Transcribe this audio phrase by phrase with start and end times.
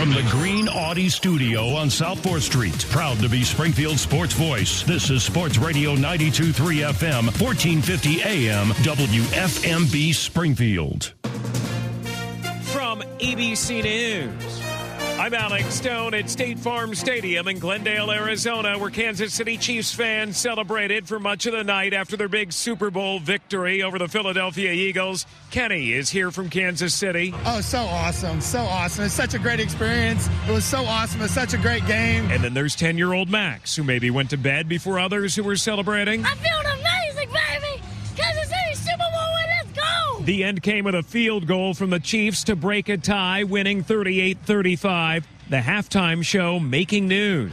[0.00, 4.82] From the Green Audi Studio on South 4th Street, proud to be Springfield Sports Voice.
[4.82, 6.54] This is Sports Radio 92.3
[6.88, 11.12] FM, 1450 AM, WFMB Springfield.
[12.72, 14.69] From ABC News.
[15.20, 20.38] I'm Alex Stone at State Farm Stadium in Glendale, Arizona, where Kansas City Chiefs fans
[20.38, 24.72] celebrated for much of the night after their big Super Bowl victory over the Philadelphia
[24.72, 25.26] Eagles.
[25.50, 27.34] Kenny is here from Kansas City.
[27.44, 28.40] Oh, so awesome.
[28.40, 29.04] So awesome.
[29.04, 30.26] It's such a great experience.
[30.48, 31.20] It was so awesome.
[31.20, 32.30] It's such a great game.
[32.30, 35.42] And then there's 10 year old Max, who maybe went to bed before others who
[35.42, 36.24] were celebrating.
[36.24, 37.69] I feel amazing, baby.
[40.30, 43.82] The end came with a field goal from the Chiefs to break a tie, winning
[43.82, 45.26] 38 35.
[45.48, 47.50] The halftime show making news.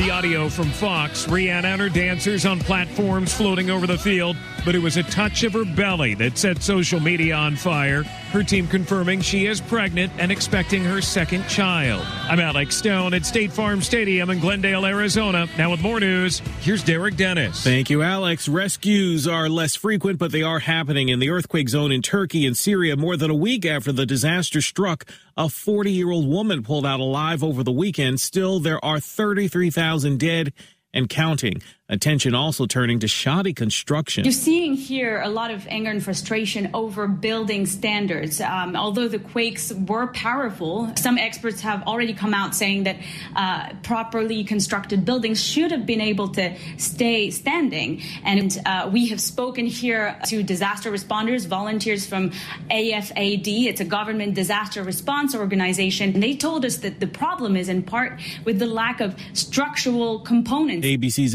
[0.00, 4.74] The audio from Fox, Rihanna and her dancers on platforms floating over the field, but
[4.74, 8.04] it was a touch of her belly that set social media on fire.
[8.30, 12.06] Her team confirming she is pregnant and expecting her second child.
[12.28, 15.48] I'm Alex Stone at State Farm Stadium in Glendale, Arizona.
[15.58, 17.64] Now with more news, here's Derek Dennis.
[17.64, 18.48] Thank you, Alex.
[18.48, 22.56] Rescues are less frequent, but they are happening in the earthquake zone in Turkey and
[22.56, 25.06] Syria more than a week after the disaster struck.
[25.36, 28.20] A 40 year old woman pulled out alive over the weekend.
[28.20, 30.52] Still, there are 33,000 dead
[30.94, 31.62] and counting.
[31.90, 34.24] Attention also turning to shoddy construction.
[34.24, 38.40] You're seeing here a lot of anger and frustration over building standards.
[38.40, 42.96] Um, although the quakes were powerful, some experts have already come out saying that
[43.34, 48.00] uh, properly constructed buildings should have been able to stay standing.
[48.22, 52.30] And uh, we have spoken here to disaster responders, volunteers from
[52.70, 53.66] AFAD.
[53.66, 56.14] It's a government disaster response organization.
[56.14, 60.20] And they told us that the problem is in part with the lack of structural
[60.20, 60.86] components.
[60.86, 61.34] ABC's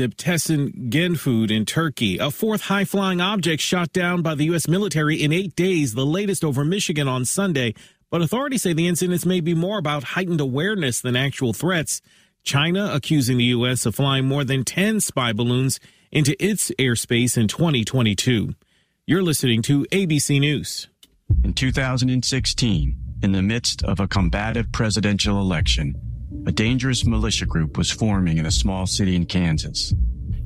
[0.50, 2.18] Ibtes Genfood in Turkey.
[2.18, 4.68] A fourth high flying object shot down by the U.S.
[4.68, 7.74] military in eight days, the latest over Michigan on Sunday.
[8.12, 12.02] But authorities say the incidents may be more about heightened awareness than actual threats.
[12.44, 13.86] China accusing the U.S.
[13.86, 15.80] of flying more than 10 spy balloons
[16.12, 18.54] into its airspace in 2022.
[19.08, 20.88] You're listening to ABC News.
[21.44, 25.96] In 2016, in the midst of a combative presidential election,
[26.46, 29.94] a dangerous militia group was forming in a small city in Kansas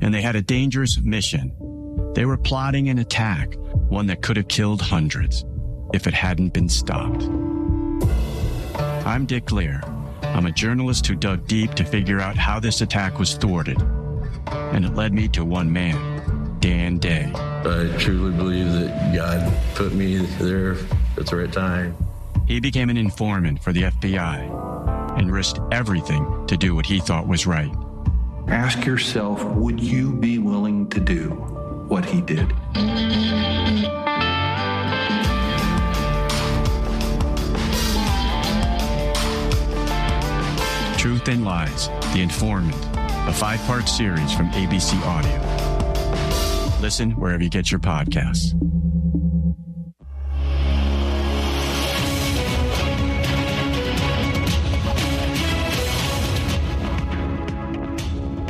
[0.02, 1.54] and they had a dangerous mission.
[2.16, 3.56] They were plotting an attack,
[3.90, 5.46] one that could have killed hundreds
[5.94, 7.24] if it hadn't been stopped.
[9.06, 9.82] I'm Dick Lehr.
[10.24, 13.82] I'm a journalist who dug deep to figure out how this attack was thwarted.
[14.48, 17.32] And it led me to one man, Dan Day.
[17.36, 20.78] I truly believe that God put me there
[21.18, 21.96] at the right time.
[22.48, 27.28] He became an informant for the FBI and risked everything to do what he thought
[27.28, 27.72] was right.
[28.48, 31.30] Ask yourself would you be willing to do
[31.88, 32.48] what he did?
[40.98, 42.76] Truth and Lies The Informant,
[43.28, 46.82] a five part series from ABC Audio.
[46.82, 48.54] Listen wherever you get your podcasts.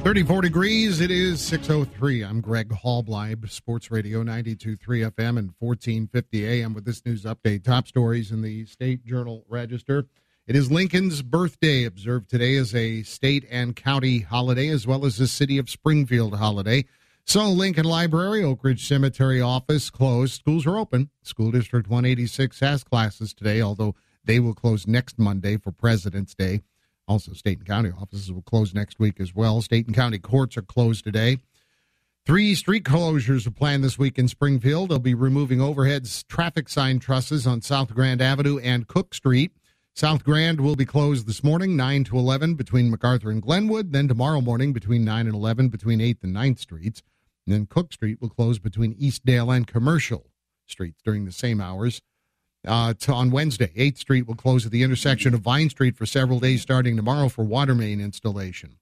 [0.02, 1.02] 34 degrees.
[1.02, 2.24] It is 603.
[2.24, 7.66] I'm Greg Hallbleib, Sports Radio 92.3 FM and 1450 AM with this news update.
[7.66, 10.08] Top stories in the State Journal Register.
[10.48, 15.18] It is Lincoln's birthday, observed today as a state and county holiday, as well as
[15.18, 16.86] the city of Springfield holiday.
[17.26, 20.34] So, Lincoln Library, Oak Ridge Cemetery office closed.
[20.34, 21.10] Schools are open.
[21.24, 26.62] School District 186 has classes today, although they will close next Monday for President's Day.
[27.10, 29.64] Also, state and county offices will close next week as well.
[29.64, 31.40] State and county courts are closed today.
[32.24, 34.90] Three street closures are planned this week in Springfield.
[34.90, 39.52] They'll be removing overhead traffic sign trusses on South Grand Avenue and Cook Street.
[39.96, 43.92] South Grand will be closed this morning, 9 to 11, between MacArthur and Glenwood.
[43.92, 47.02] Then tomorrow morning, between 9 and 11, between 8th and 9th Streets.
[47.48, 50.30] And then Cook Street will close between Eastdale and Commercial
[50.68, 52.04] Streets during the same hours
[52.68, 53.72] uh, to, on Wednesday.
[53.76, 57.30] 8th Street will close at the intersection of Vine Street for several days starting tomorrow
[57.30, 58.78] for water main installation.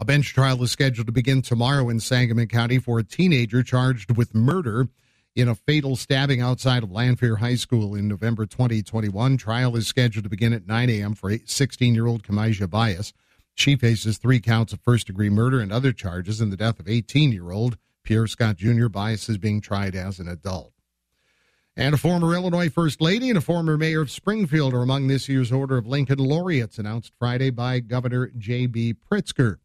[0.00, 4.16] A bench trial is scheduled to begin tomorrow in Sangamon County for a teenager charged
[4.16, 4.88] with murder
[5.34, 9.36] in a fatal stabbing outside of Lanphier High School in November 2021.
[9.36, 11.14] Trial is scheduled to begin at 9 a.m.
[11.14, 13.12] for 16 year old Kamijah Bias.
[13.54, 16.88] She faces three counts of first degree murder and other charges in the death of
[16.88, 18.88] 18 year old Pierre Scott Jr.
[18.88, 20.72] bias is being tried as an adult.
[21.78, 25.28] And a former Illinois First Lady and a former mayor of Springfield are among this
[25.28, 28.96] year's Order of Lincoln laureates announced Friday by Governor J.B.
[29.08, 29.58] Pritzker.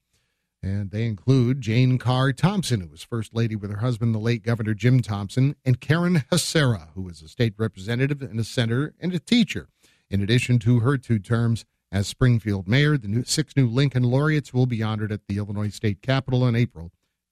[0.61, 4.43] And they include Jayne Carr Thompson, who was First Lady with her husband, the late
[4.43, 9.11] Governor Jim Thompson, and Karen Hasara, who was a state representative and a senator and
[9.11, 9.69] a teacher.
[10.07, 14.53] In addition to her two terms as Springfield mayor, the new, six new Lincoln laureates
[14.53, 16.91] will be honored at the Illinois State Capitol on April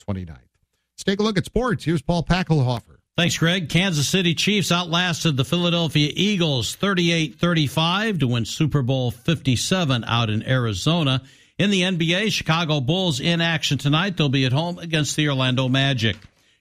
[0.10, 0.30] 29th.
[0.30, 1.84] Let's take a look at sports.
[1.84, 3.01] Here's Paul Packelhofer.
[3.18, 3.68] Thanks, Greg.
[3.68, 10.30] Kansas City Chiefs outlasted the Philadelphia Eagles 38 35 to win Super Bowl 57 out
[10.30, 11.22] in Arizona.
[11.58, 14.16] In the NBA, Chicago Bulls in action tonight.
[14.16, 16.16] They'll be at home against the Orlando Magic.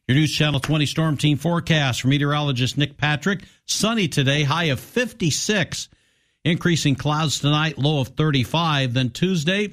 [0.09, 3.45] Your News Channel 20 Storm Team forecast from meteorologist Nick Patrick.
[3.65, 5.89] Sunny today, high of 56.
[6.45, 8.93] Increasing clouds tonight, low of 35.
[8.93, 9.71] Then Tuesday,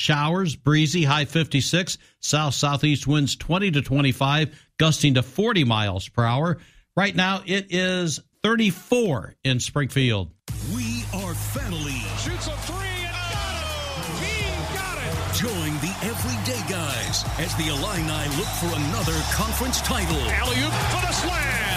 [0.00, 1.98] showers, breezy, high 56.
[2.20, 6.58] South southeast winds 20 to 25 gusting to 40 miles per hour.
[6.96, 10.30] Right now, it is 34 in Springfield.
[10.74, 12.00] We are family.
[12.18, 14.24] Shoots a three and got it.
[14.24, 15.36] He got it.
[15.36, 20.16] Join the everyday guys as the Illini look for another conference title.
[20.16, 21.69] Alley-oop for the slam.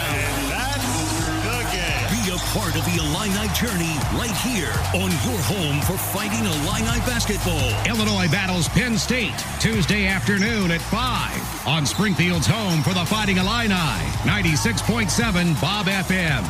[2.53, 7.73] Part of the Illini journey right here on your home for Fighting Illini basketball.
[7.87, 13.73] Illinois battles Penn State Tuesday afternoon at 5 on Springfield's home for the Fighting Illini.
[13.73, 16.43] 96.7 Bob FM.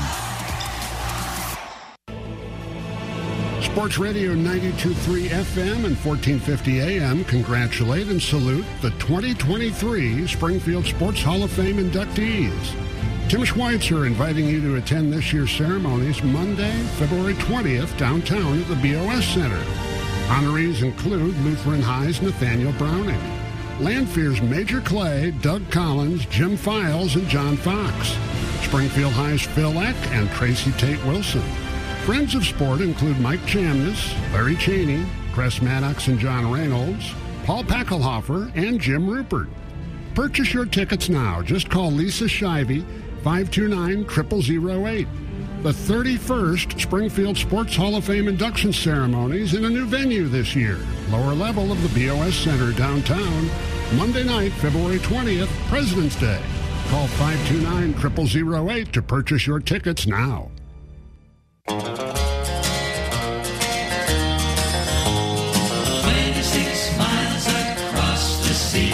[3.63, 11.43] Sports Radio 92.3 FM and 1450 AM congratulate and salute the 2023 Springfield Sports Hall
[11.43, 12.82] of Fame inductees.
[13.29, 18.75] Tim Schweitzer inviting you to attend this year's ceremonies Monday, February 20th, downtown at the
[18.75, 19.63] BOS Center.
[20.27, 23.19] Honorees include Lutheran High's Nathaniel Browning,
[23.79, 28.15] Lanphier's Major Clay, Doug Collins, Jim Files, and John Fox,
[28.63, 31.43] Springfield High's Phil Eck and Tracy Tate Wilson.
[32.05, 37.11] Friends of sport include Mike Chamness, Larry Cheney, Chris Maddox and John Reynolds,
[37.45, 39.47] Paul Packelhofer, and Jim Rupert.
[40.13, 41.41] Purchase your tickets now.
[41.41, 42.85] Just call Lisa Shivey,
[43.23, 45.07] 529-0008.
[45.63, 50.77] The 31st Springfield Sports Hall of Fame induction ceremonies in a new venue this year.
[51.09, 53.49] Lower level of the BOS Center downtown.
[53.95, 56.41] Monday night, February 20th, President's Day.
[56.89, 60.51] Call 529-0008 to purchase your tickets now.
[66.03, 68.91] Twenty-six miles across the sea,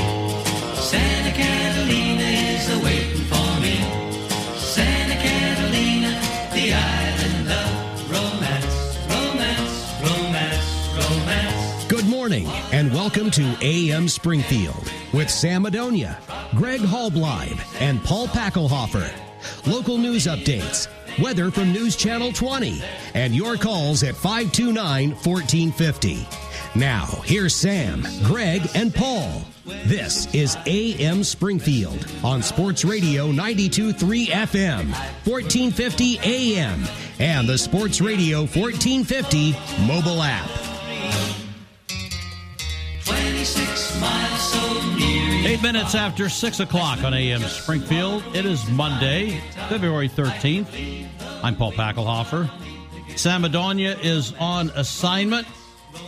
[13.10, 16.20] welcome to AM Springfield with Sam Madonia,
[16.56, 19.12] Greg Hallbleib, and Paul Packelhofer.
[19.66, 20.88] Local news updates,
[21.20, 22.84] weather from News Channel 20,
[23.16, 26.28] and your calls at 529 1450.
[26.76, 29.42] Now, here's Sam, Greg, and Paul.
[29.86, 34.92] This is AM Springfield on Sports Radio 923 FM,
[35.26, 36.84] 1450 AM,
[37.18, 39.54] and the Sports Radio 1450
[39.88, 41.39] mobile app.
[45.46, 48.24] Eight minutes after 6 o'clock on AM Springfield.
[48.36, 51.08] It is Monday, February 13th.
[51.44, 52.50] I'm Paul Packelhofer.
[53.18, 55.48] Sam Madonia is on assignment.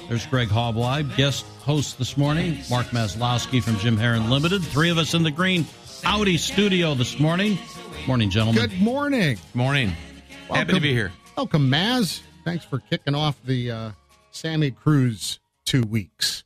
[0.08, 2.60] There's Greg Hallbleib, guest host this morning.
[2.70, 4.64] Mark Maslowski from Jim Heron Limited.
[4.64, 5.66] Three of us in the green
[6.06, 7.58] Audi studio this morning.
[8.08, 8.70] Morning, gentlemen.
[8.70, 9.38] Good morning.
[9.54, 9.94] Morning.
[10.50, 11.12] Happy to be here.
[11.38, 12.22] Welcome, Maz.
[12.44, 13.92] Thanks for kicking off the uh,
[14.32, 16.44] Sammy cruise two weeks.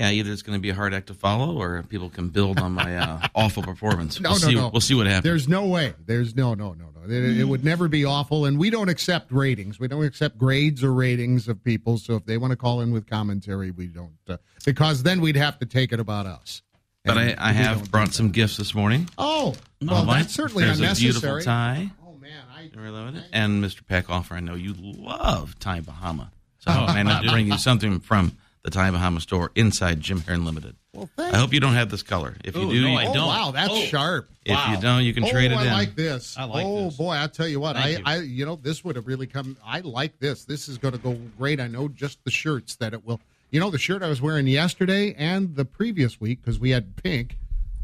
[0.00, 2.58] Yeah, either it's going to be a hard act to follow, or people can build
[2.58, 4.18] on my uh, awful performance.
[4.18, 4.68] No, we'll no, see, no.
[4.72, 5.24] We'll see what happens.
[5.24, 5.92] There's no way.
[6.06, 7.02] There's no, no, no, no.
[7.04, 9.78] It, it would never be awful, and we don't accept ratings.
[9.78, 11.98] We don't accept grades or ratings of people.
[11.98, 15.36] So if they want to call in with commentary, we don't, uh, because then we'd
[15.36, 16.62] have to take it about us.
[17.04, 19.06] but I, And I have brought some gifts this morning.
[19.18, 21.10] Oh, well, my- that's certainly There's unnecessary.
[21.10, 21.90] a beautiful tie.
[22.06, 23.24] Oh man, I really love it.
[23.34, 23.82] And Mr.
[23.82, 26.30] Packelhofer, I know you love Tommy Bahama,
[26.60, 30.20] so Oh, I may not bring you something from the Tommy Bahama store inside Jim
[30.20, 30.76] Heron Limited.
[30.92, 32.34] Well, I hope you don't have this color.
[32.44, 33.16] If you do, no, you, I don't.
[33.18, 34.28] Oh, wow, that's sharp.
[34.44, 34.72] If Wow.
[34.74, 35.68] you don't, you can oh, trade it I in.
[35.68, 36.36] I like this.
[36.36, 36.66] I like this.
[36.66, 36.96] oh this.
[36.96, 38.20] boy, I tell you what, Thank I, you.
[38.22, 39.56] I, you know, this would have really come.
[39.64, 40.44] I like this.
[40.44, 41.60] This is going to go great.
[41.60, 43.20] I know just the shirts that it will.
[43.50, 46.96] You know, the shirt I was wearing yesterday and the previous week because we had
[46.96, 47.36] pink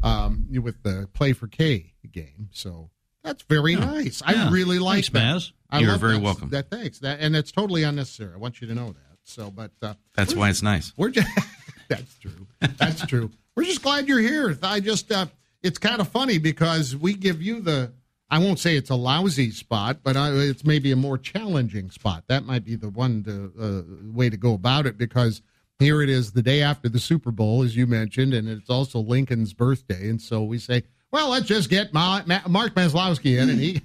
[0.03, 2.49] um, with the Play for K game.
[2.51, 2.89] So
[3.23, 4.21] that's very nice.
[4.25, 5.35] I really like Thanks, that.
[5.35, 5.51] Maz.
[5.69, 6.21] I You're very that.
[6.21, 6.49] welcome.
[6.51, 6.99] That thanks.
[6.99, 8.33] That and it's totally unnecessary.
[8.33, 9.06] I want you to know that.
[9.27, 10.93] So, but uh, That's why it's nice.
[10.97, 11.27] We're just
[11.89, 12.47] that's true.
[12.77, 13.29] That's true.
[13.55, 14.57] We're just glad you're here.
[14.63, 15.27] I just uh,
[15.61, 17.91] it's kind of funny because we give you the
[18.29, 22.23] I won't say it's a lousy spot, but I, it's maybe a more challenging spot.
[22.27, 25.41] That might be the one to, uh, way to go about it because
[25.79, 28.99] here it is the day after the Super Bowl, as you mentioned, and it's also
[28.99, 33.49] Lincoln's birthday, and so we say, well, let's just get Ma- Ma- Mark Maslowski in,
[33.49, 33.81] and he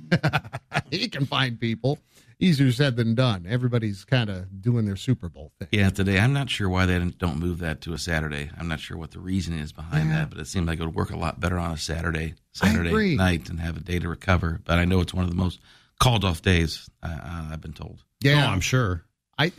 [0.90, 1.99] he can find people.
[2.42, 3.46] Easier said than done.
[3.49, 5.68] Everybody's kind of doing their Super Bowl thing.
[5.70, 8.50] Yeah, today I'm not sure why they don't move that to a Saturday.
[8.58, 10.16] I'm not sure what the reason is behind Yeah.
[10.16, 13.14] that, but it seems like it would work a lot better on a Saturday Saturday
[13.16, 14.61] night and have a day to recover.
[14.64, 15.61] But I know it's one of the most
[16.00, 16.90] called off days.
[17.02, 18.02] Uh, I've been told.
[18.20, 19.04] Yeah, Oh, I'm sure.
[19.38, 19.52] I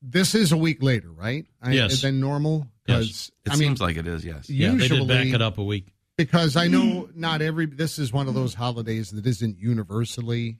[0.00, 1.46] this is a week later, right?
[1.60, 2.02] I, Yes.
[2.02, 2.68] Than normal.
[2.86, 3.30] Yes.
[3.44, 4.24] It I mean, seems like it is.
[4.24, 4.48] Yes.
[4.48, 5.88] Yeah, they did back it up a week.
[6.16, 7.66] because I know not every.
[7.66, 10.58] This is one of those holidays that isn't universally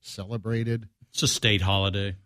[0.00, 2.16] celebrated, It's a state holiday.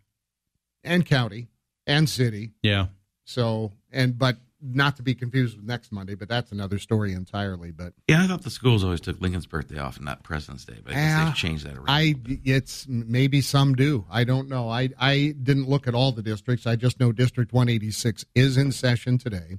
[0.85, 1.49] and county
[1.87, 2.53] and city.
[2.63, 2.87] Yeah.
[3.25, 7.73] So and but not to be confused with next Monday, but that's another story entirely.
[7.73, 10.79] But Yeah, I thought the schools always took Lincoln's birthday off and not President's Day,
[10.85, 11.25] but I guess Yeah.
[11.25, 11.87] they've changed that around.
[11.89, 12.15] I
[12.45, 14.07] it's maybe some do.
[14.11, 14.69] I don't know.
[14.69, 16.67] I I didn't look at all the districts.
[16.67, 19.59] I just know District 186 is in session today,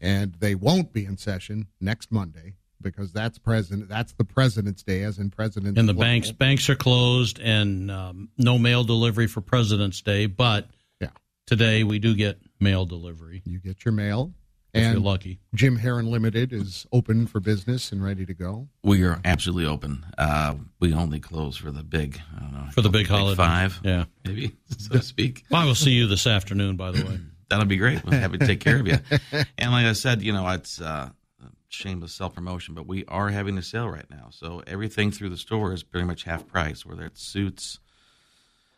[0.00, 3.88] and they won't be in session next Monday because that's president.
[3.88, 5.78] That's the President's Day, as in President.
[5.78, 10.68] And the banks banks are closed and um, no mail delivery for President's Day, but
[11.00, 11.08] Yeah.
[11.46, 13.42] today we do get mail delivery.
[13.44, 14.32] You get your mail,
[14.74, 15.40] If and you're lucky.
[15.54, 18.68] Jim Heron Limited is open for business and ready to go.
[18.82, 20.04] we are absolutely open.
[20.16, 23.36] Uh, we only close for the big, I don't know, For the big holiday.
[23.36, 24.04] five, Yeah.
[24.24, 25.44] maybe so to speak.
[25.52, 27.18] I will see you this afternoon, by the way.
[27.50, 28.04] That'll be great.
[28.04, 28.98] We're happy to take care of you.
[29.56, 31.08] And like I said, you know, it's uh,
[31.68, 34.28] shameless self promotion, but we are having a sale right now.
[34.30, 37.78] So everything through the store is pretty much half price, whether it's suits,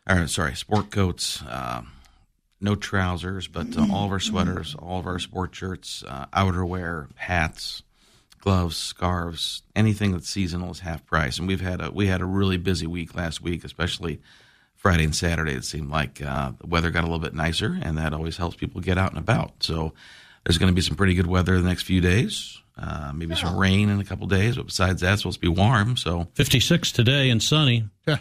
[0.07, 1.91] or sorry, sport coats, um,
[2.59, 7.07] no trousers, but uh, all of our sweaters, all of our sport shirts, uh, outerwear,
[7.15, 7.81] hats,
[8.39, 11.39] gloves, scarves, anything that's seasonal is half price.
[11.39, 14.21] And we've had a we had a really busy week last week, especially
[14.75, 15.53] Friday and Saturday.
[15.53, 18.55] It seemed like uh, the weather got a little bit nicer, and that always helps
[18.55, 19.63] people get out and about.
[19.63, 19.93] So
[20.43, 22.60] there's going to be some pretty good weather the next few days.
[22.77, 25.47] Uh, maybe some rain in a couple days, but besides that, it's supposed to be
[25.47, 25.97] warm.
[25.97, 27.89] So 56 today and sunny.
[28.07, 28.17] Yeah.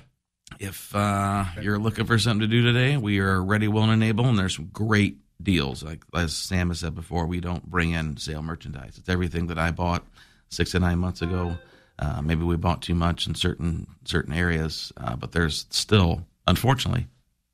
[0.59, 4.27] if uh, you're looking for something to do today, we are ready, willing, and able,
[4.27, 5.83] and there's some great deals.
[5.83, 8.99] Like as Sam has said before, we don't bring in sale merchandise.
[8.99, 10.05] It's everything that I bought
[10.49, 11.57] six to nine months ago.
[11.99, 17.07] Uh, maybe we bought too much in certain certain areas, uh, but there's still, unfortunately,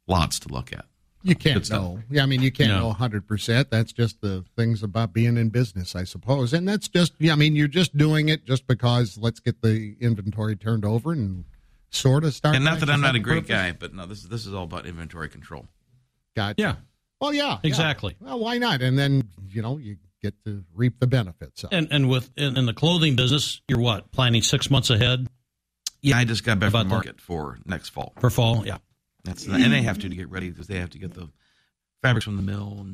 [0.08, 0.86] lots to look at.
[1.26, 1.98] You can't Good know.
[2.08, 2.80] Yeah, I mean, you can't No.
[2.80, 3.68] know 100%.
[3.70, 6.52] That's just the things about being in business, I suppose.
[6.52, 9.96] And that's just, yeah, I mean, you're just doing it just because let's get the
[10.00, 11.44] inventory turned over and
[11.90, 12.54] sort of start.
[12.54, 13.48] And not that I'm not a great purpose.
[13.48, 15.66] guy, but no, this is this is all about inventory control.
[16.36, 16.54] Gotcha.
[16.62, 16.74] Yeah.
[17.20, 17.48] Well, yeah.
[17.52, 17.58] yeah.
[17.64, 18.14] Exactly.
[18.20, 18.80] Well, why not?
[18.82, 21.64] And then, you know, you get to reap the benefits.
[21.64, 21.70] of.
[21.72, 25.26] And and with in, in the clothing business, you're what planning six months ahead
[26.02, 28.12] Yeah, I just got back About from the- market for next fall.
[28.20, 28.64] for fall.
[28.66, 28.78] Yeah,
[29.26, 31.28] That's and they have to to get ready because they have to get the
[32.02, 32.86] fabrics from the mill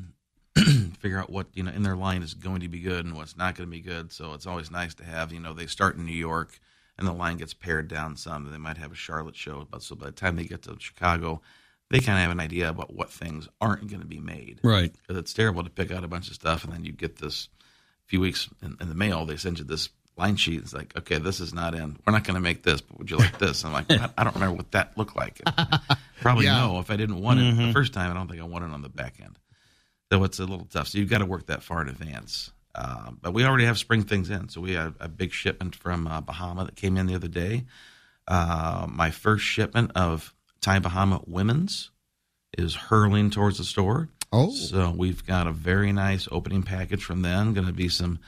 [0.56, 3.14] and figure out what you know in their line is going to be good and
[3.14, 4.12] what's not going to be good.
[4.12, 6.58] So it's always nice to have you know they start in New York
[6.98, 8.50] and the line gets pared down some.
[8.50, 11.40] They might have a Charlotte show, but so by the time they get to Chicago,
[11.90, 14.60] they kind of have an idea about what things aren't going to be made.
[14.62, 14.92] right.
[14.92, 17.48] Because it's terrible to pick out a bunch of stuff and then you get this
[18.06, 19.26] few weeks in, in the mail.
[19.26, 20.61] They send you this line sheet.
[20.61, 21.97] It's like, okay, this is not in.
[22.07, 23.64] We're not going to make this, but would you like this?
[23.64, 25.40] I'm like, I, I don't remember what that looked like.
[26.21, 26.61] Probably Yeah.
[26.61, 26.78] no.
[26.81, 27.73] If I didn't want it the Mhm.
[27.73, 29.38] first time, I don't think I want it on the back end.
[30.12, 30.88] So it's a little tough.
[30.88, 32.50] So you've got to work that far in advance.
[32.75, 34.49] Um, but we already have spring things in.
[34.49, 37.64] So we had a big shipment from uh, Bahama that came in the other day.
[38.28, 41.90] Uh, my first shipment of Tommy Bahama women's
[42.57, 44.09] is hurling towards the store.
[44.33, 44.50] Oh.
[44.52, 47.52] So we've got a very nice opening package from them.
[47.52, 48.19] Going to be some,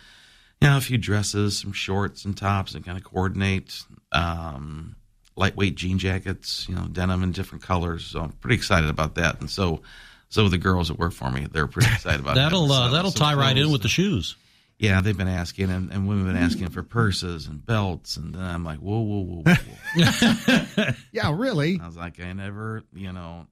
[0.61, 3.83] you know, a few dresses, some shorts and tops and kind of coordinate.
[4.13, 4.97] Um,
[5.37, 8.05] lightweight jean jackets, you know, denim in different colors.
[8.05, 9.41] So I'm pretty excited about that.
[9.41, 9.83] And so,
[10.29, 12.73] so the girls that work for me, they're pretty excited about That'll that.
[12.75, 14.37] uh, So- that'll so tie right in with the shoes.
[14.79, 18.35] Yeah, they've been asking, and, and women have been asking for purses and belts, and
[18.35, 20.85] then I'm like, whoa, whoa, whoa, whoa, whoa.
[21.13, 21.79] Yeah, really.
[21.81, 23.47] I was like, I never, you know,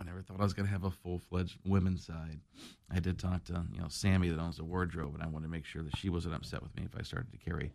[0.00, 2.38] I never thought I was going to have a full fledged women's side.
[2.90, 5.50] I did talk to, you know, Sammy that owns the wardrobe, and I wanted to
[5.50, 7.72] make sure that she wasn't upset with me if I started to carry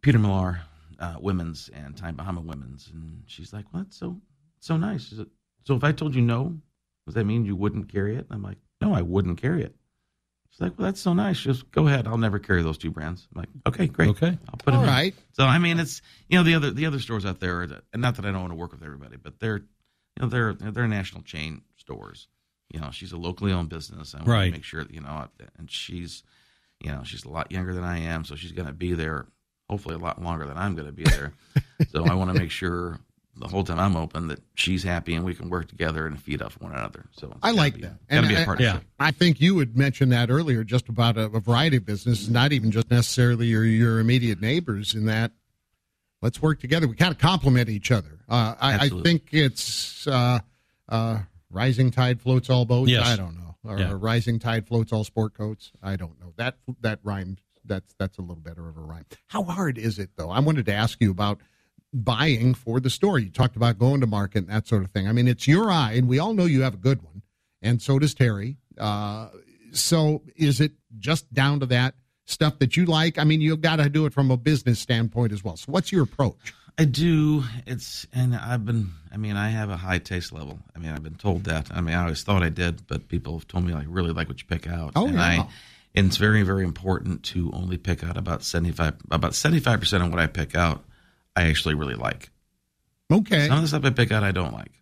[0.00, 0.60] Peter Millar
[0.98, 2.90] uh, women's and Tommy Bahama women's.
[2.92, 4.20] And she's like, well, that's so,
[4.58, 5.08] so nice.
[5.08, 5.26] She said,
[5.64, 6.58] so if I told you no,
[7.06, 8.26] does that mean you wouldn't carry it?
[8.28, 9.74] And I'm like, no, I wouldn't carry it.
[10.50, 11.38] She's like, well, that's so nice.
[11.40, 12.06] Just go ahead.
[12.06, 13.26] I'll never carry those two brands.
[13.34, 14.10] I'm like, okay, great.
[14.10, 14.36] Okay.
[14.48, 14.94] I'll put All them in.
[14.94, 15.14] right.
[15.32, 17.82] So I mean, it's you know the other the other stores out there, are the-
[17.94, 19.62] and not that I don't want to work with everybody, but they're
[20.16, 22.28] you know they're they're national chain stores.
[22.72, 24.14] You know, she's a locally owned business.
[24.14, 24.44] I want Right.
[24.46, 25.28] to make sure that you know,
[25.58, 26.22] and she's
[26.80, 29.26] You know, she's a lot younger than I am, so she's going to be there
[29.70, 31.32] hopefully a lot longer than I'm going to be there.
[31.90, 32.98] so I want to make sure
[33.36, 36.42] the whole time I'm open that she's happy and we can work together and feed
[36.42, 37.06] off one another.
[37.12, 38.06] So I like be- that.
[38.08, 38.82] Gotta be I- a partnership.
[38.98, 42.52] I think you had mentioned that earlier, just about a, a variety of businesses, not
[42.52, 44.92] even just necessarily your your immediate neighbors.
[44.94, 45.30] In that,
[46.22, 46.88] let's work together.
[46.88, 48.20] We kind of complement each other.
[48.28, 50.38] Uh, I, I think it's uh,
[50.88, 51.18] uh,
[51.50, 52.90] rising tide floats all boats.
[52.90, 53.06] Yes.
[53.06, 53.94] I don't know, or, Yeah.
[53.98, 55.72] rising tide floats all sport coats.
[55.82, 57.36] I don't know that that rhyme.
[57.64, 59.04] That's that's a little better of a rhyme.
[59.28, 60.30] How hard is it though?
[60.30, 61.40] I wanted to ask you about
[61.92, 63.18] buying for the store.
[63.18, 65.06] You talked about going to market and that sort of thing.
[65.06, 67.22] I mean, it's your eye, and we all know you have a good one,
[67.60, 68.56] and so does Terry.
[68.78, 69.28] Uh,
[69.72, 73.18] so, is it just down to that stuff that you like?
[73.18, 75.56] I mean, you've got to do it from a business standpoint as well.
[75.56, 76.54] So, what's your approach?
[76.78, 77.44] I do.
[77.66, 78.90] It's and I've been.
[79.12, 80.58] I mean, I have a high taste level.
[80.74, 81.68] I mean, I've been told that.
[81.70, 84.28] I mean, I always thought I did, but people have told me I really like
[84.28, 84.92] what you pick out.
[84.96, 85.22] Oh, and yeah.
[85.22, 85.48] I,
[85.94, 89.80] and it's very, very important to only pick out about seventy five, about seventy five
[89.80, 90.82] percent of what I pick out.
[91.36, 92.30] I actually really like.
[93.12, 93.48] Okay.
[93.48, 94.72] Some of the stuff I pick out, I don't like.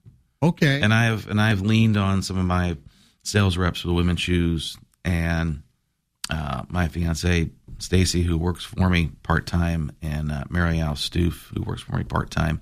[0.43, 0.81] Okay.
[0.81, 2.77] And I have and I've leaned on some of my
[3.23, 5.63] sales reps for the women's shoes and
[6.31, 11.49] uh, my fiance Stacy, who works for me part time, and uh, Mary Al Stoof,
[11.55, 12.61] who works for me part time.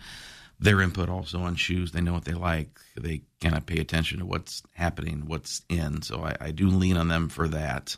[0.61, 1.93] Their input also on shoes.
[1.93, 2.81] They know what they like.
[2.97, 6.03] They kind of pay attention to what's happening, what's in.
[6.03, 7.97] So I, I do lean on them for that.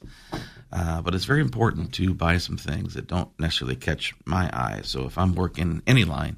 [0.71, 4.81] Uh, but it's very important to buy some things that don't necessarily catch my eye.
[4.83, 6.37] So if I'm working any line,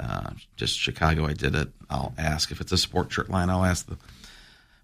[0.00, 1.68] uh, just Chicago, I did it.
[1.88, 3.48] I'll ask if it's a sport shirt line.
[3.48, 3.96] I'll ask the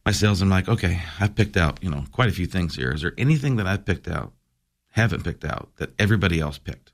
[0.04, 0.42] my sales.
[0.42, 2.92] I'm like, okay, I've picked out, you know, quite a few things here.
[2.92, 4.32] Is there anything that I've picked out,
[4.90, 6.92] haven't picked out that everybody else picked?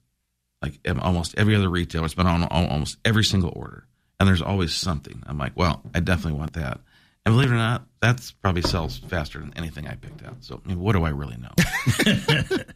[0.62, 3.86] Like almost every other retailer, it's been on almost every single order,
[4.18, 5.22] and there's always something.
[5.26, 6.80] I'm like, well, I definitely want that.
[7.24, 10.36] And believe it or not, that's probably sells faster than anything I picked out.
[10.40, 11.52] So, I mean, what do I really know?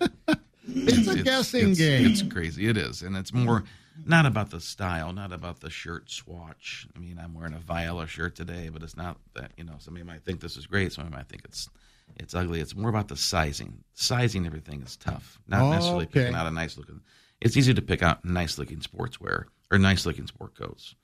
[0.75, 2.07] It's a guessing it's- game.
[2.07, 2.67] It's crazy.
[2.69, 3.65] It is, and it's more
[4.05, 6.87] not about the style, not about the shirt swatch.
[6.97, 9.53] I mean, I'm wearing a Viola shirt today, but it's not that.
[9.57, 10.93] You know, somebody might think this is great.
[10.93, 11.69] Somebody might think it's
[12.17, 12.61] it's ugly.
[12.61, 13.85] It's more about the sizing.
[13.95, 15.39] Sizing everything is tough.
[15.47, 16.21] Not necessarily Okay.
[16.25, 17.01] picking out a nice looking.
[17.41, 20.95] It's easy to pick out nice looking sportswear or nice looking sport coats,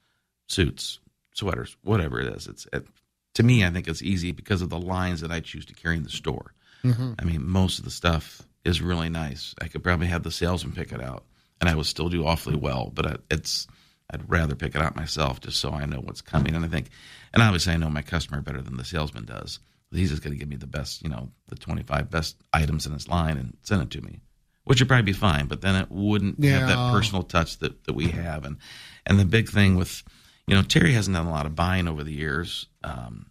[0.49, 1.01] suits,
[1.35, 2.47] sweaters, whatever it is.
[2.47, 2.87] It's it,
[3.35, 5.97] to me, I think it's easy because of the lines that I choose to carry
[5.97, 6.53] in the store.
[6.85, 7.15] Mhm.
[7.19, 9.55] I mean, most of the stuff is really nice.
[9.61, 11.25] I could probably have the salesman pick it out,
[11.61, 12.91] and I would still do awfully well.
[12.95, 13.67] But I, it's
[14.11, 16.55] I'd rather pick it out myself just so I know what's coming.
[16.55, 16.89] And I think,
[17.35, 19.59] and obviously, I know my customer better than the salesman does.
[19.91, 22.87] He's just going to give me the best, you know, the twenty five best items
[22.87, 24.21] in his line and send it to me,
[24.65, 25.47] which would probably be fine.
[25.47, 28.45] But then it wouldn't have that personal touch that that we have.
[28.45, 28.59] And
[29.07, 30.03] and the big thing with,
[30.47, 32.67] you know, Terry hasn't done a lot of buying over the years.
[32.85, 33.31] Um,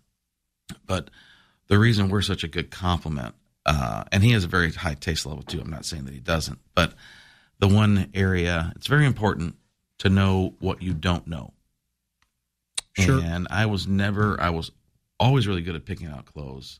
[0.86, 1.10] but
[1.68, 3.36] the reason we're such a good compliment,
[3.66, 5.62] uh, and he has a very high taste level too.
[5.62, 6.94] I'm not saying that he doesn't, but
[7.60, 9.56] the one area it's very important
[10.00, 11.54] to know what you don't know.
[12.94, 13.22] Sure.
[13.22, 14.72] And I was never, I was
[15.20, 16.80] always really good at picking out clothes,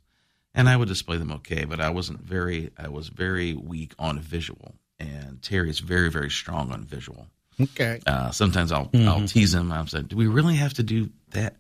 [0.54, 4.20] and I would display them okay, but I wasn't very, I was very weak on
[4.20, 4.76] visual.
[5.00, 7.28] And Terry is very, very strong on visual.
[7.60, 8.00] Okay.
[8.08, 9.72] Uh, sometimes I'll I'll tease him.
[9.72, 11.58] I'm saying, do we really have to do that?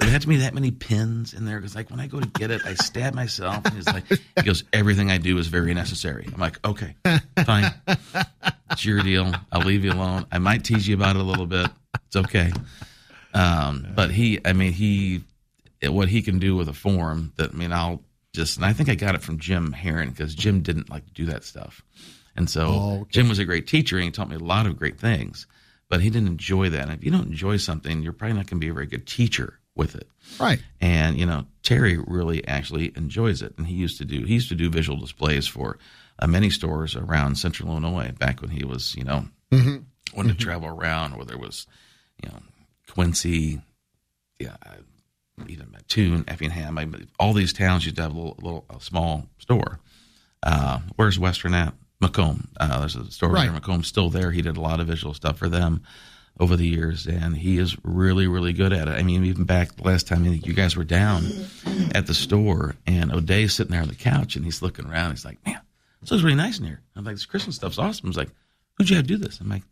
[0.00, 1.58] We have to be that many pins in there?
[1.58, 3.64] Because like when I go to get it, I stab myself.
[3.64, 6.28] And he's like, he goes, everything I do is very necessary.
[6.32, 6.96] I'm like, okay,
[7.44, 7.72] fine,
[8.70, 9.32] it's your deal.
[9.52, 10.26] I'll leave you alone.
[10.32, 11.68] I might tease you about it a little bit.
[12.06, 12.52] It's okay.
[13.32, 15.22] Um, but he, I mean, he,
[15.84, 18.02] what he can do with a form that I mean, I'll
[18.32, 21.12] just, and I think I got it from Jim Heron because Jim didn't like to
[21.12, 21.82] do that stuff.
[22.36, 23.10] And so Oh, okay.
[23.10, 25.46] Jim was a great teacher and he taught me a lot of great things,
[25.88, 26.82] but he didn't enjoy that.
[26.82, 29.06] And if you don't enjoy something, you're probably not going to be a very good
[29.06, 30.08] teacher with it.
[30.38, 30.62] Right.
[30.80, 34.48] And you know, Terry really actually enjoys it, and he used to do he used
[34.50, 35.78] to do visual displays for
[36.18, 39.84] uh, many stores around Central Illinois back when he was you know Mhm.
[40.14, 41.66] wanted to travel around, where there was
[42.22, 42.38] you know
[42.88, 43.60] Quincy,
[44.38, 44.56] yeah,
[45.48, 48.80] even Mattoon, Effingham, I mean, all these towns used to have a little, little a
[48.80, 49.80] small store.
[50.42, 51.74] Uh, where's Western at?
[52.00, 52.48] Macomb.
[52.60, 53.44] Uh, there's a store Right.
[53.50, 53.52] there.
[53.52, 54.30] Macomb's still there.
[54.30, 55.82] He did a lot of visual stuff for them
[56.40, 58.92] over the years, and he is really, really good at it.
[58.92, 61.24] I mean, even back the last time I think you guys were down
[61.94, 65.12] at the store, and O'Day's sitting there on the couch, and he's looking around.
[65.12, 65.60] He's like, "Man,
[66.00, 68.30] this looks really nice in here." I'm like, "This Christmas stuff's awesome." He's like,
[68.76, 69.62] "Who'd you have do this?" I'm like,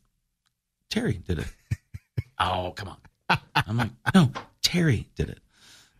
[0.88, 1.53] "Terry did it."
[2.38, 3.38] oh, come on.
[3.55, 4.31] I'm like, "No,
[4.62, 5.40] Terry did it."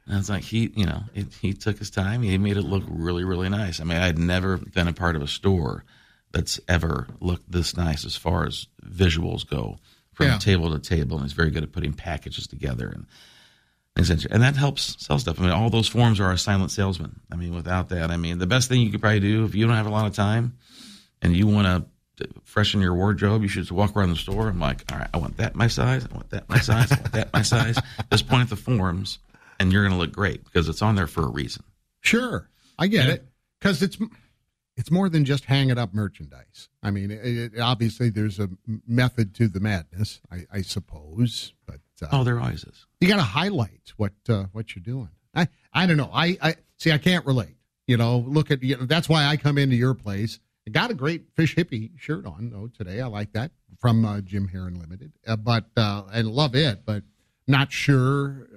[0.07, 2.23] And it's like he, you know, it, he took his time.
[2.23, 3.81] He made it look really, really nice.
[3.81, 5.85] I mean, I'd never been a part of a store
[6.33, 9.79] that's ever looked this nice as far as visuals go,
[10.13, 10.39] from Yeah.
[10.39, 11.17] table to table.
[11.19, 12.89] And he's very good at putting packages together.
[12.89, 13.07] And
[13.97, 14.29] Accenture.
[14.31, 15.39] And that helps sell stuff.
[15.39, 17.21] I mean, all those forms are a silent salesman.
[17.31, 19.67] I mean, without that, I mean, the best thing you could probably do if you
[19.67, 20.57] don't have a lot of time
[21.21, 24.49] and you want to freshen your wardrobe, you should just walk around the store.
[24.49, 26.07] I'm like, all right, I want that my size.
[26.11, 26.91] I want that my size.
[26.91, 27.79] I want that my size.
[28.11, 29.19] Just point at the forms
[29.61, 31.63] and you're going to look great because it's on there for a reason.
[32.01, 32.49] Sure,
[32.79, 33.27] I get it
[33.61, 33.99] because it's
[34.77, 36.69] it's more than just hanging up merchandise.
[36.83, 38.49] I mean, it, it, obviously there's a
[38.87, 42.87] method to the madness, I, I suppose, but uh, oh, there always is.
[43.01, 45.11] You got to highlight what uh, what you're doing.
[45.35, 46.11] I I don't know.
[46.13, 46.93] I I see.
[46.93, 47.57] I can't relate.
[47.87, 50.41] You know, look at you know, that's why I come into your place.
[50.67, 53.01] I got a great fish hippie shirt on though today.
[53.01, 56.85] I like that from uh, Jim Heron Limited, uh, but uh, I love it.
[56.85, 57.03] But
[57.47, 58.49] not sure.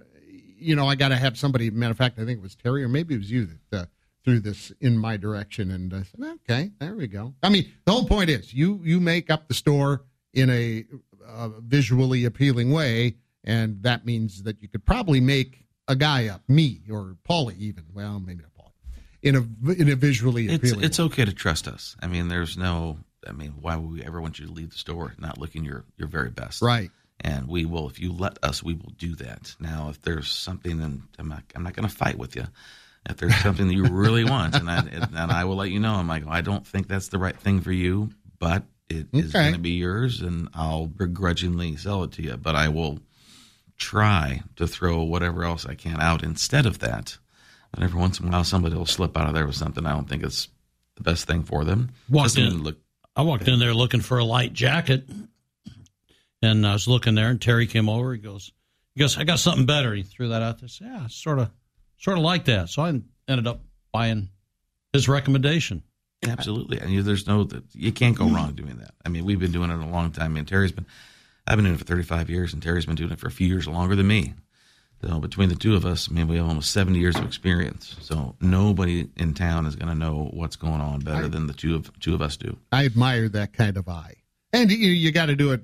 [0.57, 1.69] You know, I got to have somebody.
[1.69, 3.85] Matter of fact, I think it was Terry or maybe it was you that uh,
[4.25, 7.91] threw this in my direction, and I said, "Okay, there we go." I mean, the
[7.93, 10.85] whole point is you you make up the store in a
[11.25, 16.41] uh, visually appealing way, and that means that you could probably make a guy up,
[16.47, 17.85] me or Paulie, even.
[17.93, 18.71] Well, maybe not Paulie,
[19.21, 20.83] in a in a visually It's appealing.
[20.83, 21.95] it's okay to trust us.
[22.01, 22.97] I mean, there's no.
[23.27, 25.85] I mean, why would we ever want you to leave the store not looking your
[25.97, 26.61] your very best?
[26.61, 26.91] Right.
[27.21, 29.55] And we will, if you let us, we will do that.
[29.57, 32.43] Now, if there's something, and I'm not, I'm not going to fight with you.
[33.07, 35.93] If there's something that you really want, and I and I will let you know.
[35.93, 39.43] I'm like, I don't think that's the right thing for you, but it is Okay.
[39.43, 42.35] going to be yours, and I'll begrudgingly sell it to you.
[42.37, 42.99] But I will
[43.77, 47.17] try to throw whatever else I can out instead of that.
[47.73, 49.91] And every once in a while, somebody will slip out of there with something I
[49.91, 50.47] don't think is
[50.95, 51.91] the best thing for them.
[52.09, 52.63] Walked Doesn't in.
[52.63, 52.77] look
[53.17, 55.07] I walked in there looking for a light jacket,
[56.41, 58.13] and I was looking there, and Terry came over.
[58.13, 58.51] He goes,
[58.93, 60.67] "He goes, I got something better." He threw that out there.
[60.69, 61.49] Said, yeah, sort of,
[61.97, 62.69] sort of like that.
[62.69, 62.89] So I
[63.27, 64.29] ended up buying
[64.93, 65.83] his recommendation.
[66.27, 68.35] Absolutely, and you, there's no you can't go hmm.
[68.35, 68.91] wrong doing that.
[69.05, 70.25] I mean, we've been doing it a long time.
[70.25, 70.85] I mean, Terry's been
[71.47, 73.47] I've been doing it for 35 years, and Terry's been doing it for a few
[73.47, 74.33] years longer than me.
[75.01, 77.95] So between the two of us, I mean, we have almost 70 years of experience.
[78.01, 81.75] So nobody in town is going to know what's going on better than the two
[81.75, 82.57] of two of us do.
[82.71, 84.15] I admire that kind of eye,
[84.53, 85.61] and you you got to do it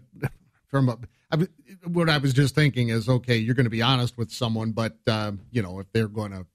[0.67, 0.97] from a.
[1.31, 1.47] I, mean,
[1.85, 4.97] what I was just thinking is, okay, you're going to be honest with someone, but
[5.07, 6.45] uh, you know, if they're going to,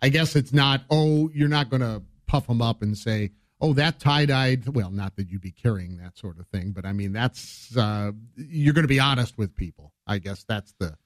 [0.00, 0.82] I guess it's not.
[0.90, 4.68] Oh, you're not going to puff them up and say, oh, that tie dyed.
[4.68, 8.12] Well, not that you'd be carrying that sort of thing, but I mean, that's uh,
[8.36, 9.92] you're going to be honest with people.
[10.06, 10.96] I guess that's the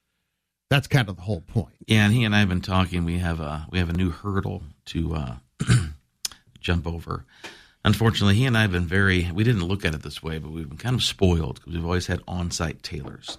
[0.70, 1.74] that's kind of the whole point.
[1.86, 3.04] Yeah, and he and I have been talking.
[3.04, 5.36] We have a we have a new hurdle to uh,
[6.60, 7.24] jump over.
[7.84, 9.30] Unfortunately, he and I have been very.
[9.32, 11.84] We didn't look at it this way, but we've been kind of spoiled because we've
[11.84, 13.36] always had on-site tailors,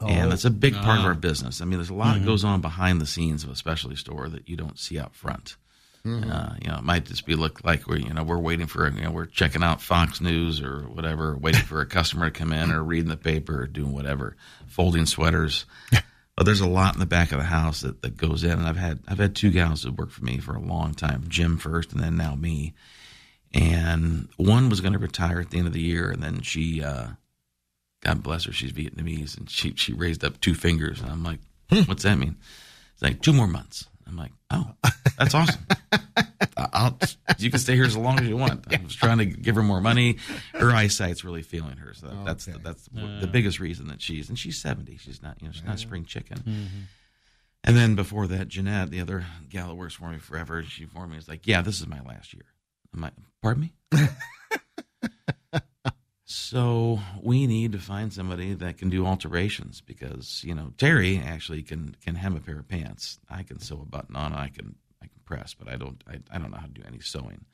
[0.00, 1.08] and that's a big part of Ah.
[1.08, 1.60] our business.
[1.60, 2.20] I mean, there's a lot Mhm.
[2.20, 5.14] that goes on behind the scenes of a specialty store that you don't see out
[5.14, 5.56] front.
[6.04, 6.30] Mhm.
[6.30, 8.86] Uh, you know, it might just be look like we're you know we're waiting for
[8.90, 12.52] you know we're checking out Fox News or whatever, waiting for a customer to come
[12.52, 15.64] in or reading the paper or doing whatever, folding sweaters.
[16.36, 18.66] But there's a lot in the back of the house that, that goes in, and
[18.66, 21.56] I've had I've had two gals that worked for me for a long time, Jim
[21.56, 22.74] first, and then now me.
[23.54, 26.82] And one was going to retire at the end of the year, and then she,
[26.82, 27.10] uh,
[28.04, 31.40] God bless her, she's Vietnamese, and she she raised up two fingers, and I'm like,
[31.70, 31.82] hmm.
[31.82, 32.36] what's that mean?
[32.92, 33.86] It's like two more months.
[34.06, 34.72] I'm like, oh,
[35.18, 35.66] that's awesome.
[35.92, 36.24] I-
[36.56, 36.98] I'll,
[37.38, 38.72] you can stay here as long as you want.
[38.72, 40.18] I was trying to give her more money.
[40.52, 44.02] Her eyesight's really feeling her, so that, that's the, that's the, the biggest reason that
[44.02, 44.96] she's and she's seventy.
[44.96, 46.38] She's not you know she's not spring chicken.
[46.38, 46.80] Mm-hmm.
[47.64, 51.12] And then before that, Jeanette, the other gal that works for me forever, she informed
[51.12, 52.44] me, it's like, yeah, this is my last year.
[52.92, 53.72] I'm like, pardon me?
[56.26, 61.62] so we need to find somebody that can do alterations because, you know, Terry actually
[61.62, 63.18] can can hem a pair of pants.
[63.28, 66.20] I can sew a button on, I can I can press, but I don't I,
[66.34, 67.44] I don't know how to do any sewing.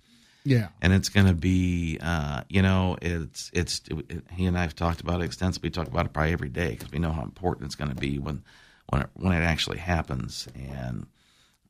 [0.42, 0.68] Yeah.
[0.80, 5.00] and it's going to be uh, you know it's it's it, he and I've talked
[5.00, 5.70] about it extensively.
[5.70, 8.18] Talk about it probably every day because we know how important it's going to be
[8.20, 8.44] when
[8.88, 10.46] when it, when it actually happens.
[10.54, 11.06] And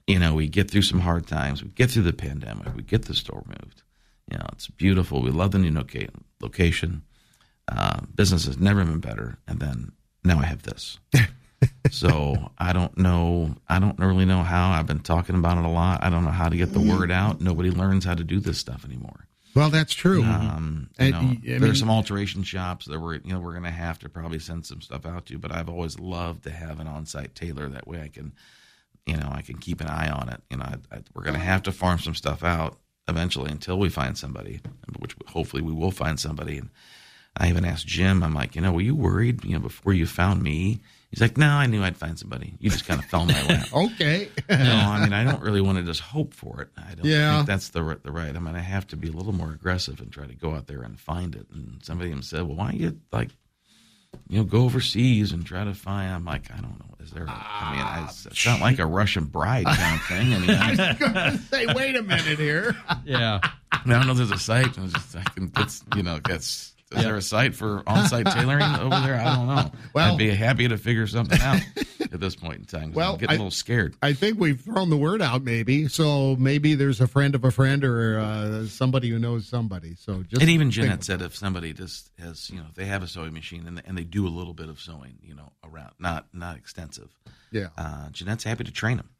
[0.07, 1.65] you know we get through some hard times.
[1.65, 2.77] We get through the pandemic.
[2.77, 3.83] We get the store moved
[4.31, 6.09] you know it's beautiful we love the new loca-
[6.41, 7.03] location
[7.69, 9.93] uh, business has never been better and then
[10.25, 10.99] now I have this
[11.91, 13.55] so I don't know.
[13.69, 14.71] I don't really know how.
[14.71, 16.03] I've been talking about it a lot.
[16.03, 17.41] I don't know how to get the word out.
[17.41, 19.27] Nobody learns how to do this stuff anymore.
[19.55, 20.23] Well, that's true.
[20.23, 21.19] Um, you And, know,
[21.55, 24.09] I there's mean- some alteration shops that we're you know we're going to have to
[24.09, 25.39] probably send some stuff out to.
[25.39, 27.69] But I've always loved to have an on-site tailor.
[27.69, 28.33] That way I can,
[29.07, 30.41] you know, I can keep an eye on it.
[30.51, 32.79] You know, I, I, we're going to have to farm some stuff out
[33.11, 34.61] eventually until we find somebody,
[34.99, 36.57] which hopefully we will find somebody.
[36.59, 36.71] And
[37.37, 38.23] I even asked Jim.
[38.23, 39.45] I'm like, you know, were you worried?
[39.45, 40.81] You know, before you found me.
[41.11, 42.55] He's like, no, I knew I'd find somebody.
[42.61, 43.67] You just kind of fell my lap.
[43.75, 44.29] okay.
[44.49, 46.69] no, I mean, I don't really want to just hope for it.
[46.77, 47.39] I don't Yeah.
[47.39, 48.35] think that's the right- the right.
[48.35, 50.69] I mean, I have to be a little more aggressive and try to go out
[50.69, 51.49] there and find it.
[51.53, 53.31] And somebody even said, well, why don't you like,
[54.29, 56.13] you know, go overseas and try to find?
[56.15, 56.90] I'm like, I don't know.
[57.03, 57.27] Is there?
[57.29, 60.35] I mean, I, ah, it's not like a Russian bride kind of thing.
[60.35, 62.77] I mean, I, I was going to say, wait a minute here.
[63.05, 63.41] Yeah.
[63.73, 64.67] I, mean, I don't know if there's a site.
[64.67, 68.63] It's just, I can, it's, you know, it's, is there a site for on-site tailoring
[68.63, 69.15] over there?
[69.21, 69.71] I don't know.
[69.95, 71.61] Well- I'd be happy to figure something out
[72.13, 72.93] at this point in time.
[72.93, 73.95] Well, I'm getting I- a little scared.
[74.03, 75.89] I think we've thrown the word out, maybe.
[75.89, 79.95] So maybe there's a friend of a friend or uh, somebody who knows somebody.
[79.95, 83.03] So just and even Jeanette said if somebody just has, you know, if they have
[83.03, 85.53] a sewing machine and they, and they do a little bit of sewing, you know,
[85.65, 87.09] around, not not extensive.
[87.53, 87.69] Yeah.
[87.79, 89.11] Uh, Jeanette's happy to train them.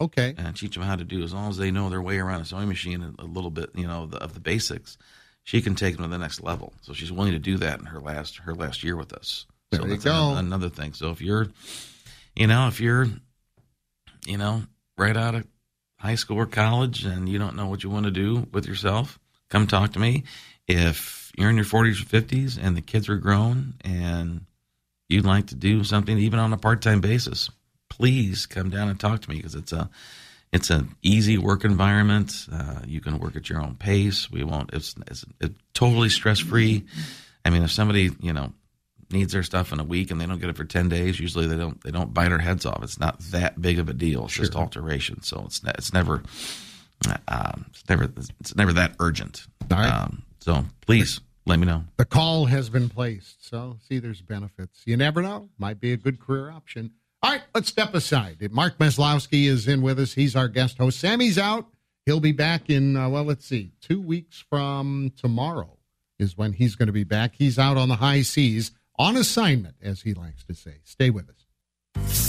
[0.00, 0.34] Okay.
[0.38, 2.44] And teach them how to do as long as they know their way around a
[2.44, 4.96] sewing machine and a little bit, you know, the, of the basics.
[5.48, 6.74] She can take them to the next level.
[6.82, 9.46] So she's willing to do that in her last her last year with us.
[9.72, 10.32] So There you that's go.
[10.32, 10.92] Another, another thing.
[10.92, 11.46] So if you're,
[12.36, 13.06] you know, if you're,
[14.26, 14.64] you know,
[14.98, 15.46] right out of
[15.96, 19.18] high school or college and you don't know what you want to do with yourself,
[19.48, 20.24] come talk to me.
[20.66, 24.44] If you're in your 40s or 50s and the kids are grown and
[25.08, 27.48] you'd like to do something even on a part-time basis,
[27.88, 29.88] please come down and talk to me because it's a
[30.52, 32.46] it's an easy work environment.
[32.50, 34.30] Uh, you can work at your own pace.
[34.30, 34.70] We won't.
[34.72, 36.84] It's, it's, it's totally stress free.
[37.44, 38.52] I mean, if somebody you know
[39.10, 41.46] needs their stuff in a week and they don't get it for ten days, usually
[41.46, 42.82] they don't they don't bite our heads off.
[42.82, 44.24] It's not that big of a deal.
[44.24, 45.22] It's just alteration.
[45.22, 46.22] So it's ne- it's never
[47.28, 48.08] um, it's never
[48.40, 49.46] it's never that urgent.
[49.70, 51.84] Um, so please let me know.
[51.96, 53.48] The call has been placed.
[53.48, 54.82] So, see, there's benefits.
[54.84, 55.48] You never know.
[55.58, 56.92] Might be a good career option.
[57.20, 58.46] All right, let's step aside.
[58.52, 60.12] Mark Maslowski is in with us.
[60.12, 61.00] He's our guest host.
[61.00, 61.66] Sammy's out.
[62.06, 65.78] He'll be back in, uh, well, let's see, two weeks from tomorrow
[66.18, 67.34] is when he's going to be back.
[67.34, 70.76] He's out on the high seas on assignment, as he likes to say.
[70.84, 72.27] Stay with us.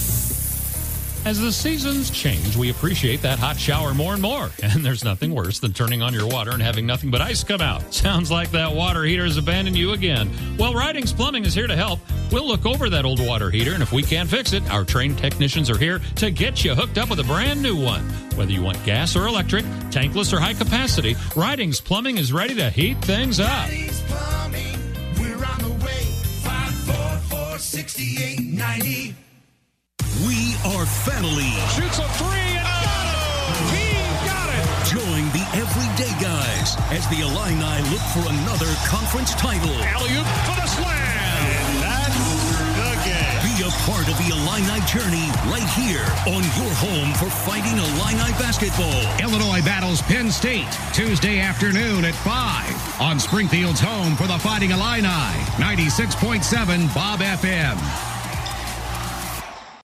[1.25, 4.49] As the seasons change, we appreciate that hot shower more and more.
[4.69, 7.59] And there's nothing worse than turning on your water and having nothing but ice come
[7.59, 7.93] out.
[7.93, 10.29] Sounds like that water heater has abandoned you again.
[10.57, 11.99] Well, Ridings Plumbing is here to help.
[12.31, 15.17] We'll look over that old water heater, and if we can't fix it, our trained
[15.17, 18.01] technicians are here to get you hooked up with a brand new one.
[18.35, 22.69] Whether you want gas or electric, tankless or high capacity, Ridings Plumbing is ready to
[22.69, 23.67] heat things up.
[23.69, 26.03] We're on the way.
[26.43, 29.15] 544 6890.
[30.25, 31.55] We are family.
[31.71, 33.19] Shoots a three and got it.
[33.71, 33.87] He
[34.27, 34.67] got it.
[34.91, 39.71] Join the everyday guys as the Illini look for another conference title.
[39.79, 40.91] Alley-oop for the slam.
[40.91, 42.19] And that's
[42.75, 43.39] the game.
[43.47, 48.35] Be a part of the Illini journey right here on your home for Fighting Illini
[48.35, 48.99] basketball.
[49.23, 55.07] Illinois battles Penn State Tuesday afternoon at 5 on Springfield's home for the Fighting Illini.
[55.55, 58.18] 96.7 Bob FM.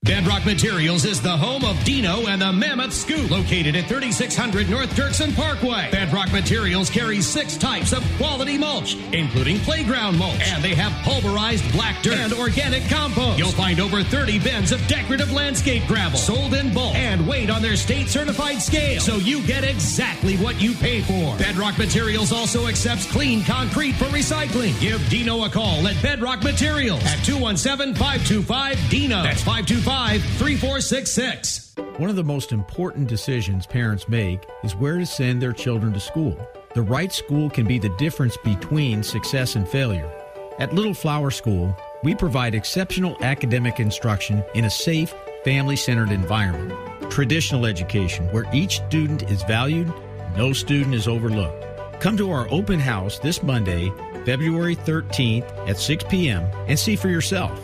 [0.06, 4.96] Bedrock Materials is the home of Dino and the Mammoth Scoop, located at 3600 North
[4.96, 5.90] Dirksen Parkway.
[5.92, 11.70] Bedrock Materials carries six types of quality mulch, including playground mulch, and they have pulverized
[11.72, 13.40] black dirt and organic compost.
[13.40, 17.64] You'll find over 30 bins of decorative landscape gravel sold in bulk and weighed on
[17.64, 21.36] their state certified scale, so you get exactly what you pay for.
[21.40, 24.80] Bedrock Materials also accepts clean concrete for recycling.
[24.80, 29.24] Give Dino a call at Bedrock Materials at 217 525 Dino.
[29.24, 31.76] That's 525 3466.
[31.98, 36.02] One of the most important decisions parents make is where to send their children to
[36.02, 36.38] school.
[36.74, 40.12] The right school can be the difference between success and failure.
[40.60, 45.14] At Little Flower School, we provide exceptional academic instruction in a safe,
[45.46, 46.78] family centered environment.
[47.10, 49.92] Traditional education, where each student is valued,
[50.36, 52.02] no student is overlooked.
[52.02, 53.94] Come to our open house this Monday,
[54.26, 57.58] February 13th at 6 p.m., and see for yourself.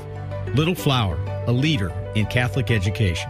[0.55, 1.17] Little Flower,
[1.47, 3.29] a leader in Catholic education.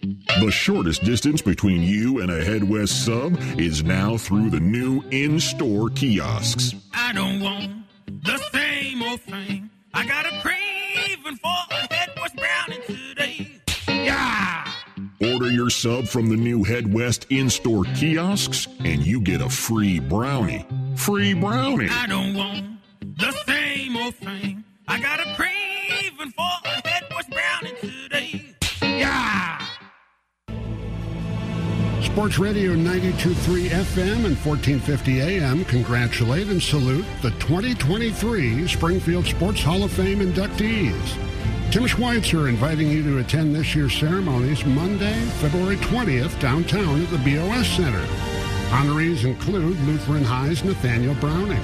[0.00, 5.02] The shortest distance between you and a Head West sub is now through the new
[5.10, 6.74] in store kiosks.
[6.94, 7.70] I don't want
[8.06, 9.68] the same old thing.
[9.94, 13.60] I got a craving for a head west brownie today.
[13.88, 14.72] Yeah!
[15.20, 19.48] Order your sub from the new Head West in store kiosks, and you get a
[19.48, 20.64] free brownie.
[20.94, 21.88] Free brownie.
[21.90, 24.57] I don't want the same old thing.
[32.18, 39.84] Sports Radio 92.3 FM and 1450 AM congratulate and salute the 2023 Springfield Sports Hall
[39.84, 41.70] of Fame inductees.
[41.70, 47.18] Tim Schweitzer inviting you to attend this year's ceremonies Monday, February 20th, downtown at the
[47.18, 48.04] BOS Center.
[48.70, 51.62] Honorees include Lutheran High's Nathaniel Browning,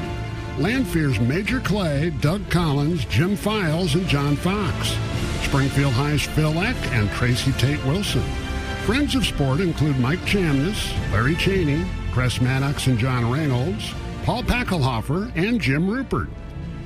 [0.56, 4.94] Lanphier's Major Clay, Doug Collins, Jim Files, and John Fox,
[5.42, 8.43] Springfield High's Phil Eck and Tracy Tate Wilson.
[8.84, 13.94] Friends of sport include Mike Chamness, Larry Cheney, Chris Maddox and John Reynolds,
[14.24, 16.28] Paul Packelhofer, and Jim Rupert.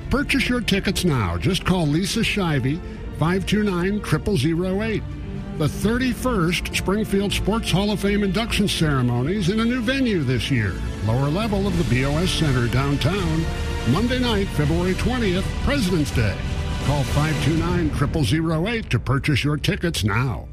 [0.09, 1.37] Purchase your tickets now.
[1.37, 2.79] Just call Lisa Shivey,
[3.19, 5.03] 529 0008.
[5.57, 10.75] The 31st Springfield Sports Hall of Fame induction ceremonies in a new venue this year,
[11.05, 13.43] lower level of the BOS Center downtown,
[13.91, 16.37] Monday night, February 20th, President's Day.
[16.85, 20.47] Call 529 0008 to purchase your tickets now.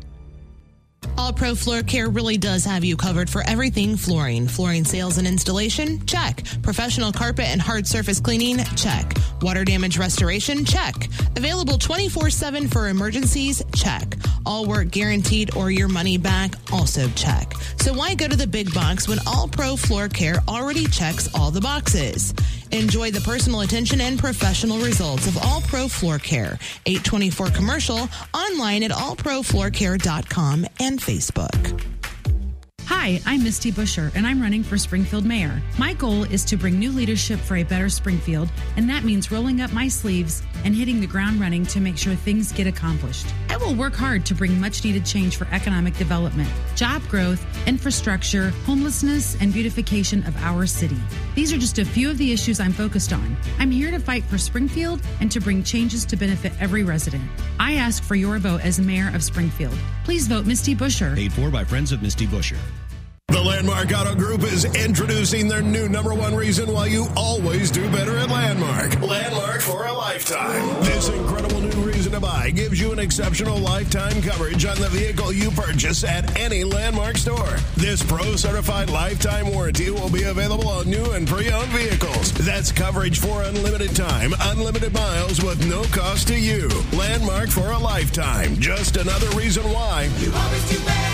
[1.18, 4.46] All Pro Floor Care really does have you covered for everything flooring.
[4.46, 6.04] Flooring sales and installation?
[6.06, 6.44] Check.
[6.62, 8.58] Professional carpet and hard surface cleaning?
[8.76, 9.14] Check.
[9.40, 10.64] Water damage restoration?
[10.64, 10.94] Check.
[11.36, 13.62] Available 24 7 for emergencies?
[13.74, 14.16] Check.
[14.44, 16.54] All work guaranteed or your money back?
[16.72, 17.52] Also check.
[17.78, 21.50] So why go to the big box when All Pro Floor Care already checks all
[21.50, 22.34] the boxes?
[22.72, 26.58] Enjoy the personal attention and professional results of All Pro Floor Care.
[26.86, 31.82] 824 commercial online at allprofloorcare.com and Facebook.
[32.86, 35.60] Hi, I'm Misty Buscher, and I'm running for Springfield Mayor.
[35.76, 39.60] My goal is to bring new leadership for a better Springfield, and that means rolling
[39.60, 43.26] up my sleeves and hitting the ground running to make sure things get accomplished.
[43.56, 48.50] I will work hard to bring much needed change for economic development, job growth, infrastructure,
[48.66, 50.98] homelessness, and beautification of our city.
[51.34, 53.34] These are just a few of the issues I'm focused on.
[53.58, 57.24] I'm here to fight for Springfield and to bring changes to benefit every resident.
[57.58, 59.78] I ask for your vote as mayor of Springfield.
[60.04, 61.14] Please vote Misty Buscher.
[61.14, 62.58] Paid for by Friends of Misty Buscher.
[63.36, 67.86] The Landmark Auto Group is introducing their new number one reason why you always do
[67.90, 68.98] better at Landmark.
[69.02, 70.66] Landmark for a lifetime.
[70.82, 75.34] This incredible new reason to buy gives you an exceptional lifetime coverage on the vehicle
[75.34, 77.58] you purchase at any Landmark store.
[77.76, 82.32] This pro certified lifetime warranty will be available on new and pre owned vehicles.
[82.32, 86.70] That's coverage for unlimited time, unlimited miles with no cost to you.
[86.94, 88.56] Landmark for a lifetime.
[88.56, 91.05] Just another reason why you always do better.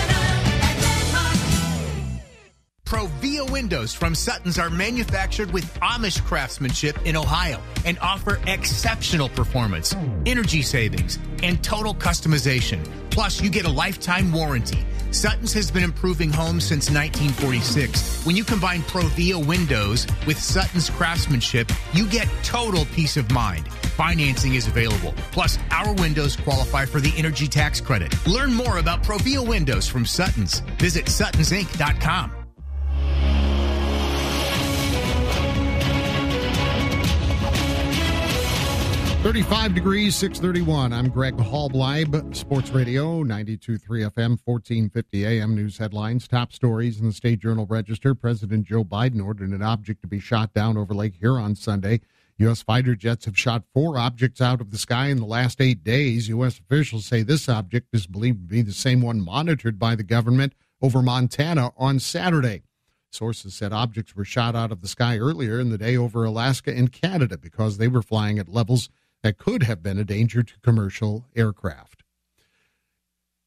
[2.92, 9.96] Provia windows from Sutton's are manufactured with Amish craftsmanship in Ohio and offer exceptional performance,
[10.26, 12.86] energy savings, and total customization.
[13.08, 14.84] Plus, you get a lifetime warranty.
[15.10, 18.26] Sutton's has been improving homes since 1946.
[18.26, 23.72] When you combine Provia windows with Sutton's craftsmanship, you get total peace of mind.
[23.96, 25.14] Financing is available.
[25.30, 28.14] Plus, our windows qualify for the energy tax credit.
[28.26, 30.60] Learn more about Provia windows from Sutton's.
[30.76, 32.41] Visit suttonsinc.com.
[39.22, 40.92] 35 degrees, 631.
[40.92, 43.78] I'm Greg Hallbleib, Sports Radio, 92.3
[44.10, 46.26] FM, 1450 AM news headlines.
[46.26, 48.16] Top stories in the State Journal Register.
[48.16, 52.00] President Joe Biden ordered an object to be shot down over Lake Huron Sunday.
[52.38, 52.62] U.S.
[52.62, 56.28] fighter jets have shot four objects out of the sky in the last eight days.
[56.28, 56.58] U.S.
[56.58, 60.52] officials say this object is believed to be the same one monitored by the government
[60.82, 62.64] over Montana on Saturday.
[63.12, 66.76] Sources said objects were shot out of the sky earlier in the day over Alaska
[66.76, 68.88] and Canada because they were flying at levels
[69.22, 72.02] that could have been a danger to commercial aircraft.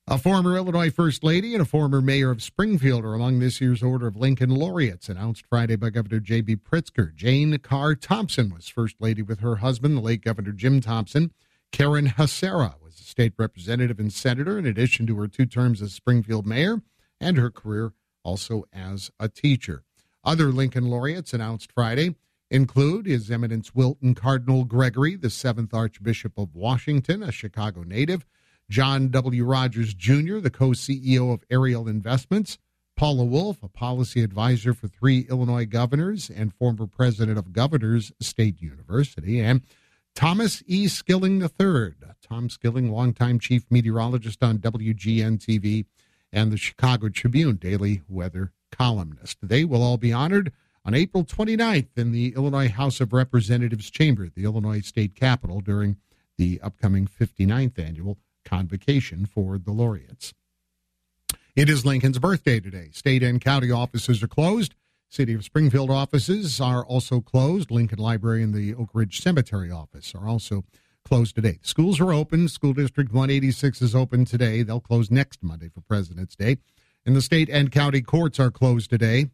[0.08, 3.82] A former Illinois First Lady and a former mayor of Springfield are among this year's
[3.82, 6.58] Order of Lincoln laureates, announced Friday by Governor J.B.
[6.58, 7.14] Pritzker.
[7.16, 11.32] Jayne Carr Thompson was First Lady with her husband, the late Governor Jim Thompson.
[11.72, 15.94] Karen Hasara was a state representative and senator, in addition to her two terms as
[15.94, 16.84] Springfield mayor
[17.20, 19.84] and her career also as a teacher.
[20.24, 22.16] Other Lincoln laureates announced Friday
[22.50, 28.26] include His Eminence Wilton Cardinal Gregory, the seventh Archbishop of Washington, a Chicago native,
[28.70, 29.44] John W.
[29.44, 32.58] Rogers Jr., the co CEO of Ariel Investments,
[32.96, 38.62] Paula Wolff, a policy advisor for three Illinois governors and former president of Governors State
[38.62, 39.62] University, and
[40.16, 40.88] Thomas E.
[40.88, 41.94] Skilling III.
[42.22, 45.86] Tom Skilling, longtime chief meteorologist on WGN TV
[46.32, 49.38] and the Chicago Tribune daily weather columnist.
[49.44, 50.52] They will all be honored
[50.86, 55.98] on April 29th in the Illinois House of Representatives chamber the Illinois State Capitol during
[56.38, 60.34] the upcoming 59th annual convocation for the laureates.
[61.56, 62.90] It is Lincoln's birthday today.
[62.92, 64.76] State and county offices are closed.
[65.10, 67.72] City of Springfield offices are also closed.
[67.72, 70.66] Lincoln Library and the Oak Ridge Cemetery office are also
[71.04, 71.60] closed today.
[71.62, 72.48] Schools are open.
[72.48, 74.62] School District 186 is open today.
[74.62, 76.58] They'll close next Monday for President's Day.
[77.06, 79.30] And the state and county courts are closed today.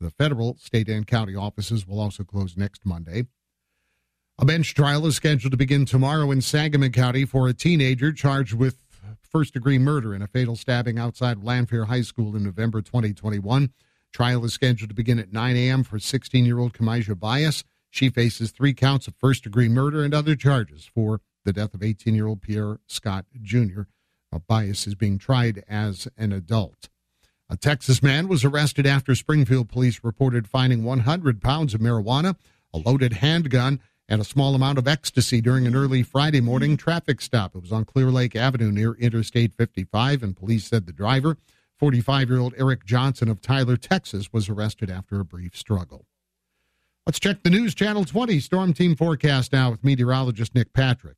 [0.00, 3.26] The federal, state, and county offices will also close next Monday.
[4.38, 8.52] A bench trial is scheduled to begin tomorrow in Sangamon County for a teenager charged
[8.52, 8.78] with
[9.36, 13.70] first degree murder in a fatal stabbing outside Lanphier High School in November 2021.
[14.12, 15.84] Trial is scheduled to begin at 9 a.m.
[15.84, 17.64] for 16 year old Kamijah Bias.
[17.90, 21.82] She faces three counts of first degree murder and other charges for the death of
[21.82, 23.82] 18 year old Pierre Scott Jr.
[24.46, 26.88] Bias is being tried as an adult.
[27.48, 32.34] A Texas man was arrested after Springfield police reported finding 100 pounds of marijuana,
[32.74, 37.20] a loaded handgun, and a small amount of ecstasy during an early Friday morning traffic
[37.20, 37.54] stop.
[37.54, 41.36] It was on Clear Lake Avenue near Interstate 55, and police said the driver,
[41.78, 46.06] 45 year old Eric Johnson of Tyler, Texas, was arrested after a brief struggle.
[47.06, 51.16] Let's check the News Channel 20 Storm Team forecast now with meteorologist Nick Patrick.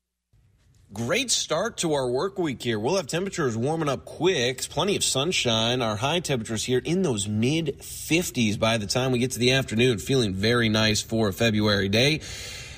[0.91, 2.79] Great start to our work week here.
[2.79, 5.83] We'll have temperatures warming up quick, plenty of sunshine.
[5.83, 9.53] Our high temperatures here in those mid 50s by the time we get to the
[9.53, 12.23] afternoon, feeling very nice for a February day.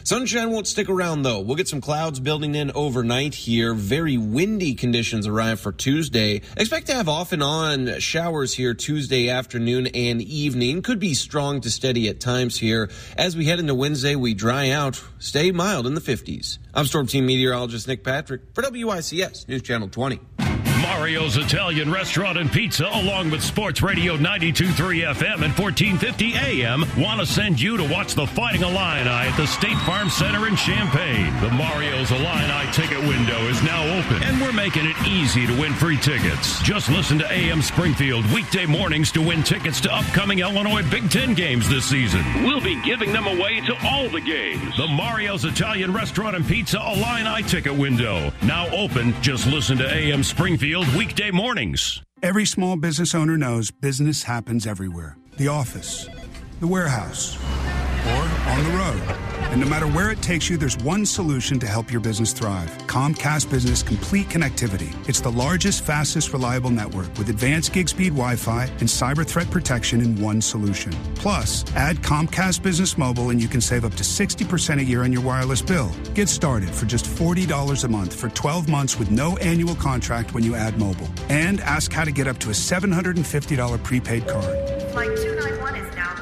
[0.05, 1.41] Sunshine won't stick around though.
[1.41, 3.75] We'll get some clouds building in overnight here.
[3.75, 6.43] Very windy conditions arrive for Tuesday.
[6.57, 10.83] Expect to have off and on showers here Tuesday afternoon and evening.
[10.83, 12.91] Could be strong to steady at times here.
[13.17, 15.03] As we head into Wednesday, we dry out.
[15.19, 16.59] Stay mild in the 50s.
[16.73, 20.21] I'm Storm Team meteorologist Nick Patrick for WICS News Channel 20.
[20.83, 27.21] Mario's Italian Restaurant and Pizza, along with Sports Radio 92.3 FM and 1450 AM, want
[27.21, 31.39] to send you to watch the Fighting Illini at the State Farm Center in Champaign.
[31.41, 35.75] The Mario's Illini ticket window is now open, and we're making it easy to win
[35.75, 36.63] free tickets.
[36.63, 41.35] Just listen to AM Springfield weekday mornings to win tickets to upcoming Illinois Big Ten
[41.35, 42.25] games this season.
[42.45, 44.77] We'll be giving them away to all the games.
[44.77, 49.15] The Mario's Italian Restaurant and Pizza Illini ticket window, now open.
[49.21, 52.01] Just listen to AM Springfield weekday mornings.
[52.23, 55.17] Every small business owner knows business happens everywhere.
[55.37, 56.09] The office,
[56.61, 57.37] the warehouse,
[58.07, 59.31] or on the road.
[59.51, 62.71] And no matter where it takes you, there's one solution to help your business thrive
[62.87, 64.95] Comcast Business Complete Connectivity.
[65.09, 69.51] It's the largest, fastest, reliable network with advanced gig speed Wi Fi and cyber threat
[69.51, 70.93] protection in one solution.
[71.17, 75.13] Plus, add Comcast Business Mobile and you can save up to 60% a year on
[75.13, 75.91] your wireless bill.
[76.15, 80.45] Get started for just $40 a month for 12 months with no annual contract when
[80.45, 81.09] you add mobile.
[81.29, 84.59] And ask how to get up to a $750 prepaid card.
[84.93, 86.20] Flight 291 is now.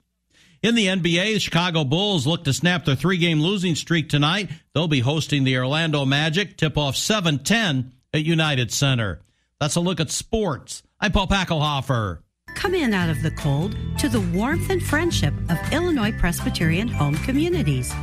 [0.61, 4.49] In the NBA, the Chicago Bulls look to snap their three game losing streak tonight.
[4.73, 9.21] They'll be hosting the Orlando Magic, tip off 7 10 at United Center.
[9.61, 10.83] That's a look at sports.
[10.99, 12.19] I'm Paul Packelhofer.
[12.55, 17.15] Come in out of the cold to the warmth and friendship of Illinois Presbyterian Home
[17.15, 17.93] Communities.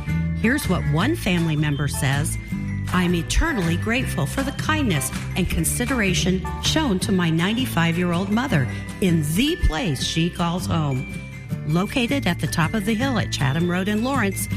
[0.41, 2.39] Here's what one family member says
[2.87, 8.67] I'm eternally grateful for the kindness and consideration shown to my 95 year old mother
[9.01, 11.26] in the place she calls home.
[11.67, 14.47] Located at the top of the hill at Chatham Road in Lawrence,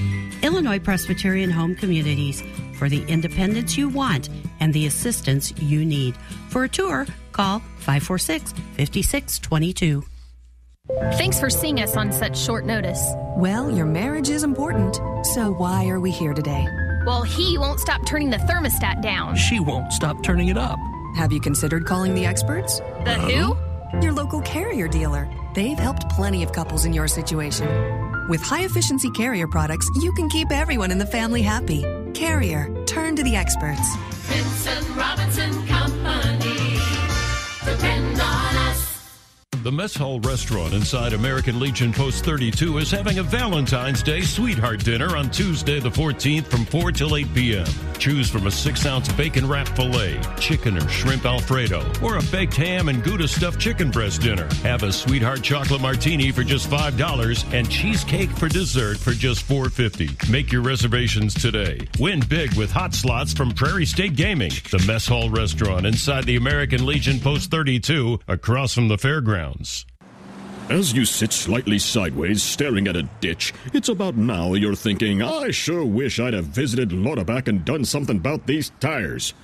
[0.42, 2.42] Illinois Presbyterian Home Communities
[2.74, 4.28] for the independence you want
[4.60, 6.16] and the assistance you need.
[6.50, 10.04] For a tour, call 546 5622.
[11.12, 13.02] Thanks for seeing us on such short notice.
[13.36, 14.96] Well, your marriage is important,
[15.34, 16.66] so why are we here today?
[17.06, 19.34] Well, he won't stop turning the thermostat down.
[19.34, 20.78] She won't stop turning it up.
[21.16, 22.78] Have you considered calling the experts?
[23.04, 24.00] The who?
[24.00, 25.28] Your local carrier dealer.
[25.54, 27.66] They've helped plenty of couples in your situation.
[28.28, 31.84] With high efficiency carrier products, you can keep everyone in the family happy.
[32.14, 33.96] Carrier, turn to the experts.
[34.28, 36.49] Vincent Robinson Company.
[39.62, 44.82] The Mess Hall Restaurant inside American Legion Post 32 is having a Valentine's Day sweetheart
[44.82, 47.66] dinner on Tuesday the 14th from 4 till 8 p.m.
[47.98, 52.54] Choose from a 6 ounce bacon wrap filet, chicken or shrimp Alfredo, or a baked
[52.54, 54.48] ham and Gouda stuffed chicken breast dinner.
[54.62, 60.30] Have a sweetheart chocolate martini for just $5 and cheesecake for dessert for just $4.50.
[60.30, 61.86] Make your reservations today.
[61.98, 66.36] Win big with hot slots from Prairie State Gaming, the Mess Hall Restaurant inside the
[66.36, 69.39] American Legion Post 32 across from the fairgrounds.
[70.68, 75.50] As you sit slightly sideways staring at a ditch, it's about now you're thinking, I
[75.50, 79.34] sure wish I'd have visited Lauterbach and done something about these tires.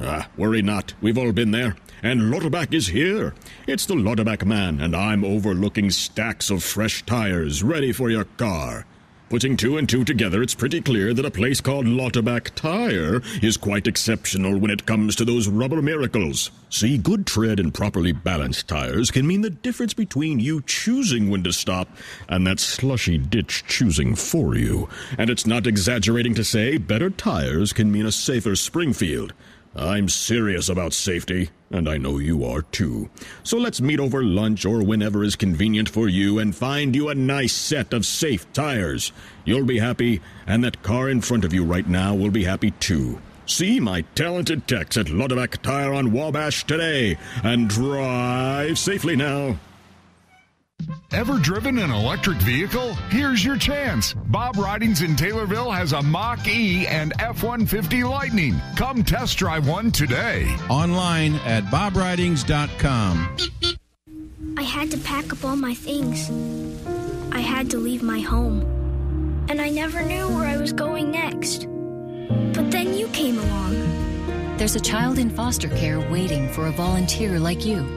[0.00, 1.76] Ah, worry not, we've all been there.
[2.02, 3.34] And Lauterbach is here.
[3.66, 8.86] It's the Lauterbach man, and I'm overlooking stacks of fresh tires ready for your car.
[9.28, 13.56] Putting two and two together, it's pretty clear that a place called Lauterbach Tire is
[13.56, 16.52] quite exceptional when it comes to those rubber miracles.
[16.70, 21.42] See, good tread and properly balanced tires can mean the difference between you choosing when
[21.42, 21.88] to stop
[22.28, 24.88] and that slushy ditch choosing for you.
[25.18, 29.32] And it's not exaggerating to say better tires can mean a safer Springfield.
[29.76, 33.10] I'm serious about safety, and I know you are too.
[33.42, 37.14] So let's meet over lunch or whenever is convenient for you and find you a
[37.14, 39.12] nice set of safe tires.
[39.44, 42.70] You'll be happy, and that car in front of you right now will be happy
[42.70, 43.20] too.
[43.44, 49.58] See my talented techs at Lauterbach Tire on Wabash today, and drive safely now.
[51.12, 52.94] Ever driven an electric vehicle?
[53.08, 54.12] Here's your chance.
[54.12, 58.60] Bob Ridings in Taylorville has a Mach E and F 150 Lightning.
[58.76, 60.44] Come test drive one today.
[60.68, 63.36] Online at bobridings.com.
[64.58, 66.30] I had to pack up all my things.
[67.34, 68.60] I had to leave my home.
[69.48, 71.66] And I never knew where I was going next.
[72.52, 74.56] But then you came along.
[74.58, 77.95] There's a child in foster care waiting for a volunteer like you.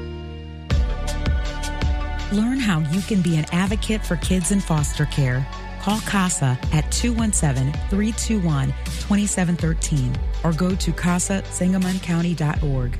[2.31, 5.47] Learn how you can be an advocate for kids in foster care.
[5.81, 12.99] Call CASA at 217 321 2713 or go to casasangamoncounty.org.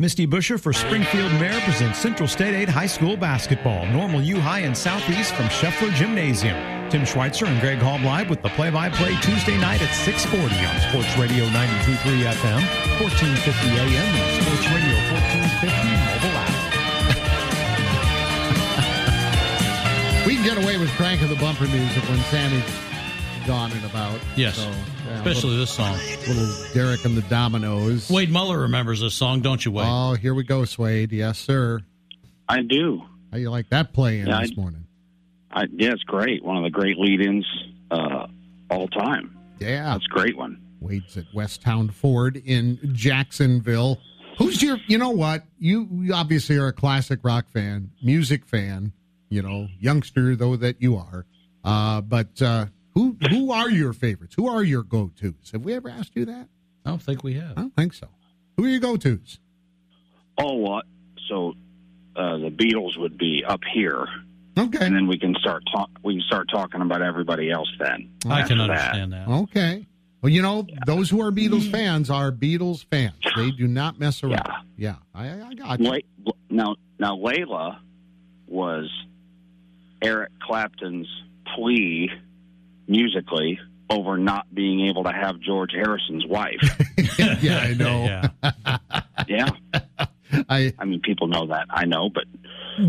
[0.00, 3.84] Misty Buscher for Springfield Mayor presents Central State 8 High School basketball.
[3.86, 6.56] Normal U High and Southeast from Scheffler Gymnasium.
[6.88, 11.18] Tim Schweitzer and Greg Hall live with the play-by-play Tuesday night at 640 on Sports
[11.18, 12.62] Radio 92.3 FM,
[13.02, 16.37] 1450 AM, and Sports Radio 1450 mobile
[20.54, 22.64] get away with cranking the bumper music when Sammy's
[23.46, 24.18] gone and about.
[24.34, 24.56] Yes.
[24.56, 25.98] So, yeah, Especially little- this song.
[26.26, 28.10] Little Derek and the Dominos.
[28.10, 29.86] Wade Muller remembers this song, don't you, Wade?
[29.86, 31.12] Oh, here we go, Swade.
[31.12, 31.80] Yes, sir.
[32.48, 33.02] I do.
[33.30, 34.84] How you like that play in Yeah, this I- morning?
[35.52, 36.42] I, yeah, it's great.
[36.42, 37.46] One of the great lead-ins
[37.90, 38.26] uh,
[38.70, 39.36] all time.
[39.58, 40.62] Yeah, that's a great one.
[40.80, 43.98] Wade's at Westtown Ford in Jacksonville.
[44.38, 44.78] Who's your?
[44.86, 45.44] You know what?
[45.58, 48.92] You, you obviously are a classic rock fan, music fan.
[49.28, 51.26] You know, youngster though that you are.
[51.64, 54.34] Uh, but uh, who who are your favorites?
[54.34, 55.50] Who are your go tos?
[55.52, 56.48] Have we ever asked you that?
[56.84, 57.52] I don't think we have.
[57.56, 58.08] I don't think so.
[58.56, 59.38] Who are your go tos?
[60.38, 60.86] Oh, what?
[61.28, 61.54] So
[62.16, 64.06] uh, the Beatles would be up here.
[64.56, 64.84] Okay.
[64.84, 65.90] And then we can start talk.
[66.02, 67.70] We can start talking about everybody else.
[67.78, 69.28] Then I can understand that.
[69.28, 69.86] Okay.
[70.20, 73.14] Well, you know, those who are Beatles fans are Beatles fans.
[73.36, 74.48] They do not mess around.
[74.76, 76.02] Yeah, I, I got you.
[76.24, 77.78] La- now, now Layla
[78.48, 78.90] was
[80.02, 81.08] Eric Clapton's
[81.54, 82.10] plea
[82.86, 83.58] musically
[83.90, 86.60] over not being able to have George Harrison's wife.
[87.18, 88.22] yeah, I know.
[89.28, 89.50] yeah.
[90.48, 91.66] I I mean, people know that.
[91.70, 92.24] I know, but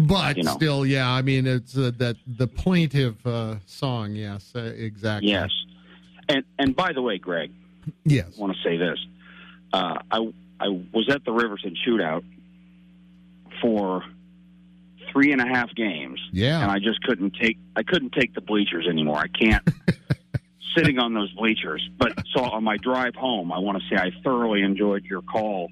[0.08, 0.52] But You know.
[0.54, 4.14] still, yeah, I mean, it's uh, that the plaintive uh, song.
[4.14, 5.30] Yes, uh, exactly.
[5.32, 5.50] yes.
[6.28, 7.52] And and by the way, Greg,
[8.04, 8.34] Yes.
[8.38, 9.00] I want to say this.
[9.72, 10.18] Uh, I
[10.60, 12.24] I was at the Riverton Shootout
[13.62, 14.04] for
[15.12, 16.20] three and a half games.
[16.32, 16.62] Yeah.
[16.62, 19.18] and I just couldn't take I couldn't take the bleachers anymore.
[19.18, 19.68] I can't
[20.76, 21.88] sitting on those bleachers.
[21.98, 25.70] But so on my drive home, I want to say I thoroughly enjoyed your call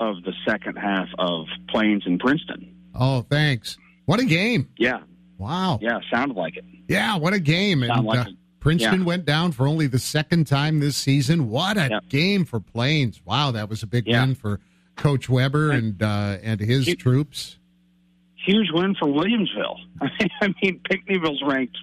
[0.00, 2.74] of the second half of Plains and Princeton.
[2.94, 3.76] Oh, thanks.
[4.06, 4.68] What a game!
[4.78, 5.00] Yeah,
[5.38, 5.78] Wow.
[5.82, 6.64] yeah, sounded like it.
[6.88, 7.82] Yeah, what a game!
[7.82, 8.30] And like uh.
[8.60, 9.06] Princeton Yeah.
[9.06, 11.48] went down for only the second time this season.
[11.50, 13.20] What a game for Plains!
[13.24, 14.24] Wow, that was a big Yeah.
[14.24, 14.60] win for
[14.96, 17.58] Coach Weber and uh, and his troops.
[18.48, 19.76] Huge win for Williamsville.
[20.40, 21.76] I mean, Pinckneyville's ranked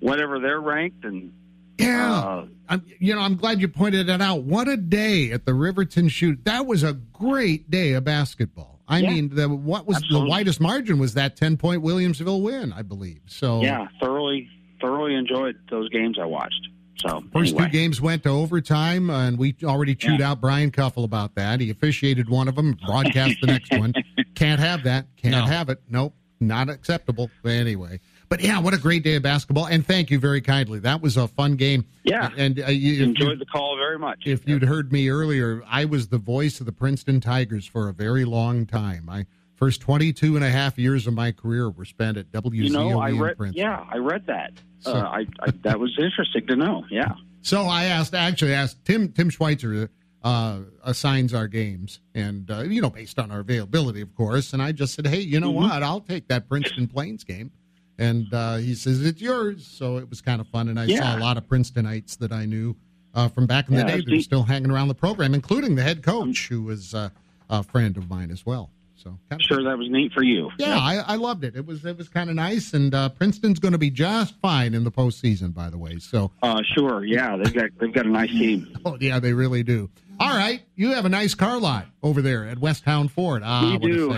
[0.00, 1.32] whatever they're ranked, and
[1.78, 2.12] Yeah.
[2.12, 4.42] uh, I'm, you know, I'm glad you pointed it out.
[4.42, 6.44] What a day at the Riverton shoot.
[6.44, 8.80] That was a great day of basketball.
[8.86, 9.10] I Yeah.
[9.12, 10.26] mean, the, what was Absolutely.
[10.26, 13.20] the widest margin was that 10 point Williamsville win, I believe.
[13.26, 14.50] So yeah, thoroughly
[14.82, 16.68] thoroughly enjoyed those games I watched.
[16.96, 17.64] So First anyway.
[17.66, 21.60] two games went to overtime, and we already chewed out Brian Cuffle about that.
[21.60, 23.92] He officiated one of them, broadcast the next one.
[24.34, 25.06] Can't have that.
[25.16, 25.44] Can't No.
[25.44, 25.80] have it.
[25.88, 26.14] Nope.
[26.40, 27.30] Not acceptable.
[27.42, 28.00] But anyway.
[28.28, 29.66] But yeah, what a great day of basketball.
[29.66, 30.78] And thank you very kindly.
[30.80, 31.84] That was a fun game.
[32.04, 32.30] Yeah.
[32.36, 34.22] And uh, you, if you- Enjoyed the call very much.
[34.26, 37.92] if you'd heard me earlier, I was the voice of the Princeton Tigers for a
[37.92, 39.04] very long time.
[39.06, 39.26] My
[39.56, 43.00] first 22 and a half years of my career were spent at WZOE You know,
[43.00, 43.36] I read.
[43.36, 43.62] Princeton.
[43.64, 44.52] Yeah, I read that.
[44.80, 46.84] So- uh, I, I that was interesting to know.
[46.90, 47.14] Yeah.
[47.46, 49.90] So I asked, actually asked Tim Tim Schweitzer
[50.22, 54.54] uh, assigns our games, and uh, you know, based on our availability, of course.
[54.54, 55.68] And I just said, hey, you know Mm-hmm.
[55.68, 55.82] what?
[55.82, 57.50] I'll take that Princeton Plains game.
[57.98, 59.66] And uh, he says it's yours.
[59.66, 61.00] So it was kind of fun, and I Yeah.
[61.00, 62.76] saw a lot of Princetonites that I knew
[63.14, 65.34] uh, from back in the Yeah, day that's that are still hanging around the program,
[65.34, 67.10] including the head coach, who was uh,
[67.50, 68.70] a friend of mine as well.
[69.04, 70.50] So I'm sure that was neat for you.
[70.58, 71.54] yeah, I, I loved it.
[71.54, 74.72] It was it was kind of nice, and uh, Princeton's going to be just fine
[74.74, 75.98] in the postseason, by the way.
[75.98, 77.04] So Uh, sure.
[77.04, 78.76] Yeah, they've got they've got a nice team.
[78.86, 79.90] Oh, yeah, they really do.
[80.18, 83.42] All right, you have a nice car lot over there at Westtown Ford.
[83.44, 84.14] Ah, we do.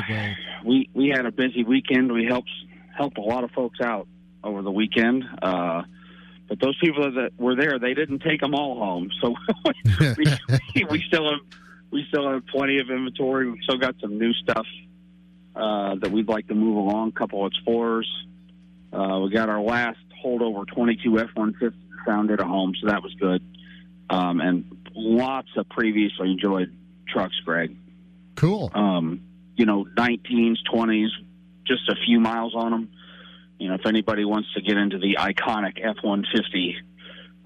[0.64, 2.12] We we had a busy weekend.
[2.12, 2.50] We helped
[2.96, 4.06] helped a lot of folks out
[4.44, 5.24] over the weekend.
[5.42, 5.82] Uh,
[6.48, 9.10] but those people that were there, they didn't take them all home.
[9.20, 9.34] So
[10.16, 11.40] we, we still have
[11.96, 13.50] we still have plenty of inventory.
[13.50, 14.66] We've still got some new stuff
[15.54, 17.08] uh, that we'd like to move along.
[17.08, 18.06] A couple of explorers.
[18.92, 21.72] Uh, we got our last holdover 22 F-150
[22.04, 23.42] found at a home, so that was good.
[24.10, 26.76] Um, and lots of previously enjoyed
[27.08, 27.74] trucks, Greg.
[28.34, 28.70] Cool.
[28.74, 29.22] Um,
[29.54, 31.08] you know, 19s, 20s,
[31.66, 32.90] just a few miles on them.
[33.58, 36.74] You know, if anybody wants to get into the iconic F-150,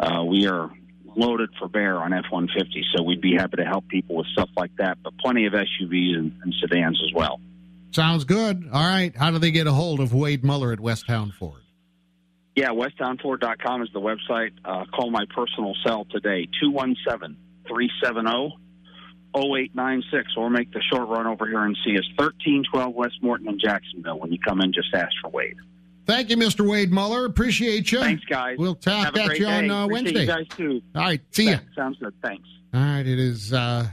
[0.00, 0.72] uh, we are
[1.16, 4.74] loaded for bear on F-150, so we'd be happy to help people with stuff like
[4.76, 4.98] that.
[5.02, 7.40] But plenty of SUVs and, and sedans as well.
[7.92, 8.68] Sounds good.
[8.72, 11.62] All right, how do they get a hold of Wade Muller at Westtown Ford?
[12.56, 14.52] Yeah, westtownford.com is the website.
[14.64, 17.36] Uh, call my personal cell today, 217
[17.66, 18.56] 370
[19.34, 23.58] 0896, or make the short run over here and see us, 1312 West Morton in
[23.60, 24.18] Jacksonville.
[24.18, 25.56] When you come in, just ask for Wade.
[26.06, 26.68] Thank you, Mr.
[26.68, 27.24] Wade Muller.
[27.24, 28.00] Appreciate you.
[28.00, 28.56] Thanks, guys.
[28.58, 30.22] We'll talk Have a at great you on uh, Wednesday.
[30.22, 30.82] You guys, too.
[30.94, 31.58] All right, see ya.
[31.74, 32.14] Sounds good.
[32.22, 32.48] Thanks.
[32.74, 33.86] All right, it is uh,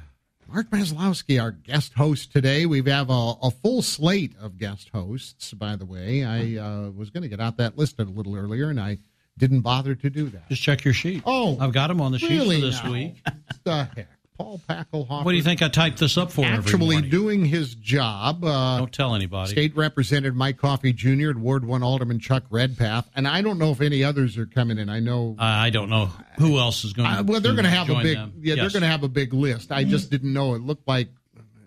[0.47, 2.65] Mark Maslowski, our guest host today.
[2.65, 6.23] We have a, a full slate of guest hosts, by the way.
[6.23, 8.97] I uh, was going to get out that list a little earlier, and I
[9.37, 10.49] didn't bother to do that.
[10.49, 11.23] Just check your sheet.
[11.25, 12.91] Oh, I've got them on the sheet really for this now?
[12.91, 13.23] week.
[13.63, 14.07] the heck?
[14.37, 15.23] Paul Packelhofer.
[15.25, 16.45] What do you think I typed this up for?
[16.45, 18.43] Actually doing his job.
[18.43, 19.51] Uh, Don't tell anybody.
[19.51, 21.29] State Representative Mike Coffey Jr.
[21.29, 23.09] and Ward 1 Alderman Chuck Redpath.
[23.15, 24.89] And I don't know if any others are coming in.
[24.89, 25.35] I know.
[25.39, 26.07] Uh, I don't know
[26.37, 27.07] who else is going.
[27.07, 28.15] Uh, well, they're going to have a big.
[28.17, 28.33] them.
[28.39, 29.71] Yeah, they're going to have a big list.
[29.71, 30.53] I just didn't know.
[30.53, 31.09] It looked like.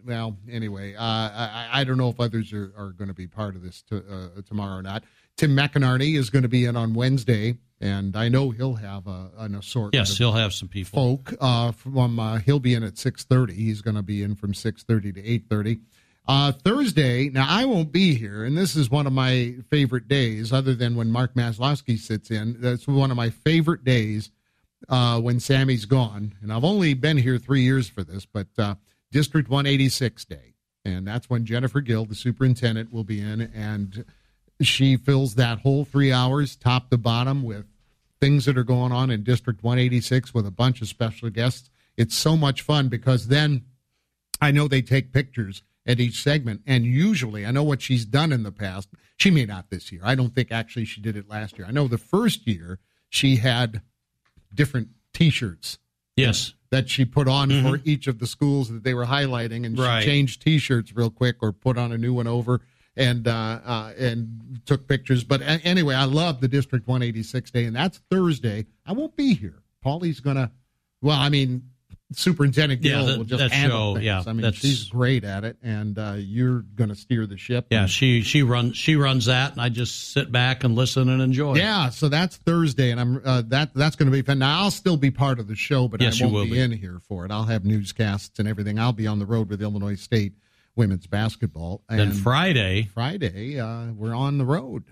[0.02, 3.54] Well, anyway, uh, I, I don't know if others are, are going to be part
[3.54, 5.04] of this to, uh, tomorrow or not.
[5.36, 9.30] Tim McInerney is going to be in on Wednesday, and I know he'll have a,
[9.38, 9.94] an assortment.
[9.94, 10.98] Yes, of he'll have some people.
[11.18, 14.52] folk uh, from uh, he'll be in at 6.30 he's going to be in from
[14.52, 15.80] 6.30 to 8.30
[16.28, 20.52] uh, thursday now i won't be here and this is one of my favorite days
[20.52, 24.30] other than when mark maslowski sits in that's one of my favorite days
[24.88, 28.74] uh, when sammy's gone and i've only been here three years for this but uh,
[29.10, 30.54] district 186 day
[30.84, 34.04] and that's when jennifer gill the superintendent will be in and
[34.60, 37.64] she fills that whole three hours top to bottom with
[38.20, 41.70] things that are going on in District 186 with a bunch of special guests.
[41.96, 43.64] It's so much fun because then
[44.40, 46.62] I know they take pictures at each segment.
[46.66, 48.88] And usually, I know what she's done in the past.
[49.16, 50.02] She may not this year.
[50.04, 51.66] I don't think actually she did it last year.
[51.66, 53.82] I know the first year she had
[54.54, 55.78] different t shirts.
[56.16, 56.54] Yes.
[56.70, 57.88] That she put on for mm-hmm.
[57.88, 60.02] each of the schools that they were highlighting, and Right.
[60.02, 62.60] she changed T-shirts real quick or put on a new one over
[62.96, 65.24] and uh, uh, and took pictures.
[65.24, 68.66] But a- anyway, I love the District 186 day, and that's Thursday.
[68.86, 69.62] I won't be here.
[69.84, 70.50] Paulie's gonna.
[71.02, 71.62] Well, I mean,
[72.12, 74.04] Superintendent Yeah, Gill that- will just that handle show, things.
[74.04, 77.68] yeah, I mean, she's great at it, and uh, you're gonna steer the ship.
[77.70, 81.22] Yeah, she she runs she runs that, and I just sit back and listen and
[81.22, 81.54] enjoy.
[81.54, 84.40] Yeah, so that's Thursday, and I'm uh, that that's going to be fun.
[84.40, 86.50] Now I'll still be part of the show, but Yes, I you won't will be,
[86.54, 86.58] be.
[86.60, 87.30] in here for it.
[87.30, 88.78] I'll have newscasts and everything.
[88.80, 90.32] I'll be on the road with Illinois State
[90.76, 91.82] women's basketball.
[91.88, 94.84] And Then Friday, Friday, uh, we're on the road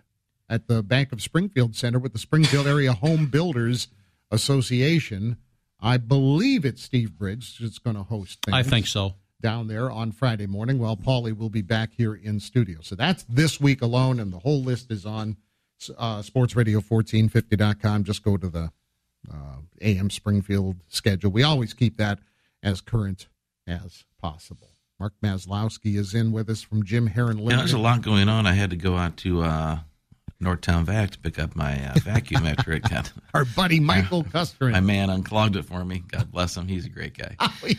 [0.49, 3.89] at the Bank of Springfield Center with the Springfield Area Home Builders
[4.31, 5.37] Association.
[5.81, 8.55] I believe it's Steve Bridge that's going to host things.
[8.55, 9.15] I think so.
[9.41, 10.81] Down there on Friday morning.
[10.81, 12.79] Well, Paulie will be back here in studio.
[12.83, 15.37] So that's this week alone, and the whole list is on
[15.97, 18.03] uh, sportsradio1450.com.
[18.03, 18.73] Just go to the
[19.33, 21.31] uh, AM Springfield schedule.
[21.31, 22.19] We always keep that
[22.65, 23.29] as current
[23.67, 24.71] as possible.
[25.01, 28.47] Mark Maslowski is in with us from Jim Heron Yeah, there's a lot going on.
[28.47, 29.79] I had to go out to uh,
[30.43, 33.13] Northtown Vac to pick up my uh, vacuum after it got.
[33.33, 34.69] Our buddy Michael Custer.
[34.71, 36.03] My man unclogged it for me.
[36.11, 36.67] God bless him.
[36.67, 37.37] He's a great guy.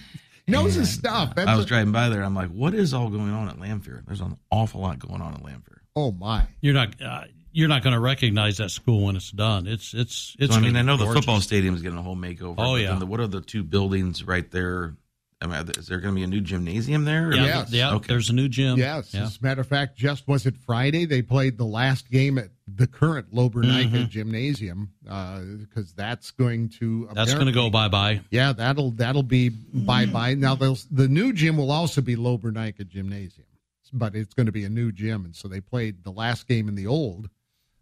[0.48, 1.34] knows And, his stuff.
[1.38, 2.24] uh, I was a- driving by there.
[2.24, 4.04] I'm like, what is all going on at Lanphier?
[4.08, 5.82] There's an awful lot going on at Lanphier.
[5.96, 6.44] Oh my!
[6.62, 9.68] You're not uh, you're not going to recognize that school when it's done.
[9.68, 10.54] It's it's it's.
[10.54, 12.56] So, I mean, I know be the football stadium is getting a whole makeover.
[12.58, 12.96] Oh, yeah.
[12.96, 14.96] the, what are the two buildings right there?
[15.42, 17.34] I mean, are there- is there going to be a new gymnasium there?
[17.34, 17.72] Yeah, Yes.
[17.72, 17.94] yeah.
[17.96, 18.08] Okay.
[18.10, 18.78] There's a new gym.
[18.78, 19.24] Yes, Yeah.
[19.24, 21.06] as a matter of fact, just was it Friday?
[21.06, 24.10] They played the last game at the current Lober-Nika Mhm.
[24.10, 28.20] Gymnasium because that's going to That's going to go bye bye.
[28.32, 30.34] Yeah, that'll that'll be bye bye.
[30.34, 33.48] Now they'll- the new gym will also be Lober-Nika Gymnasium,
[33.94, 36.68] but it's going to be a new gym, and so they played the last game
[36.68, 37.30] in the old.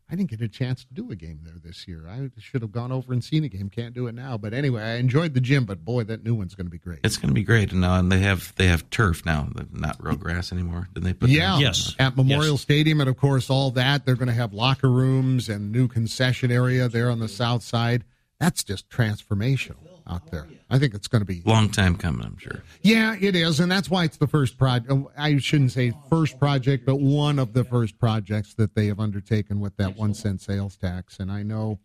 [0.09, 2.07] I didn't get a chance to do a game there this year.
[2.07, 3.69] I should have gone over and seen a game.
[3.69, 4.37] Can't do it now.
[4.37, 5.65] But anyway, I enjoyed the gym.
[5.65, 6.99] But boy, that new one's going to be great.
[7.03, 7.73] It's going to be great.
[7.73, 10.87] And, uh, and they have they have turf now, not real grass anymore.
[10.93, 11.29] Did they put?
[11.29, 11.95] yeah, that?
[11.99, 14.05] at Memorial Stadium, and of course all that.
[14.05, 18.05] They're going to have locker rooms and new concession area there on the south side.
[18.39, 20.47] That's just transformational out there.
[20.69, 22.63] I think it's going to be Long time coming, I'm sure.
[22.81, 24.91] Yeah, it is, and that's why it's the first project.
[25.17, 29.59] I shouldn't say first project, but one of the first projects that they have undertaken
[29.59, 31.19] with that one cent sales tax.
[31.19, 31.79] And I know,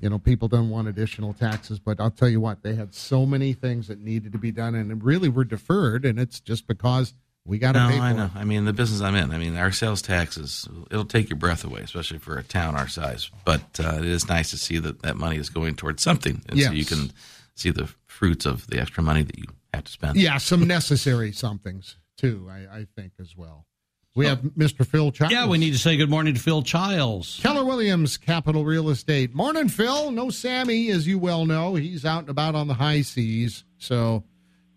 [0.00, 3.24] you know, people don't want additional taxes, but I'll tell you what, they had so
[3.26, 7.14] many things that needed to be done, and really were deferred, and it's just because
[7.44, 8.14] we got to No, pay for I it.
[8.16, 8.30] know.
[8.34, 9.30] I mean, the business I'm in.
[9.30, 12.88] I mean, our sales taxes it'll take your breath away, especially for a town our
[12.88, 13.30] size.
[13.44, 16.60] But uh, it is nice to see that that money is going towards something, and
[16.60, 17.12] so you can
[17.56, 20.16] see the fruits of the extra money that you have to spend.
[20.16, 22.48] Yeah, some necessary somethings too.
[22.50, 23.66] I, I think as well.
[24.14, 24.86] We have Mr.
[24.86, 25.30] Phil Childs.
[25.30, 27.38] Yeah, we need to say good morning to Phil Childs.
[27.42, 29.34] Keller Williams, Capital Real Estate.
[29.34, 30.10] Morning, Phil.
[30.10, 31.74] No Sammy, as you well know.
[31.74, 33.64] He's out and about on the high seas.
[33.76, 34.24] So,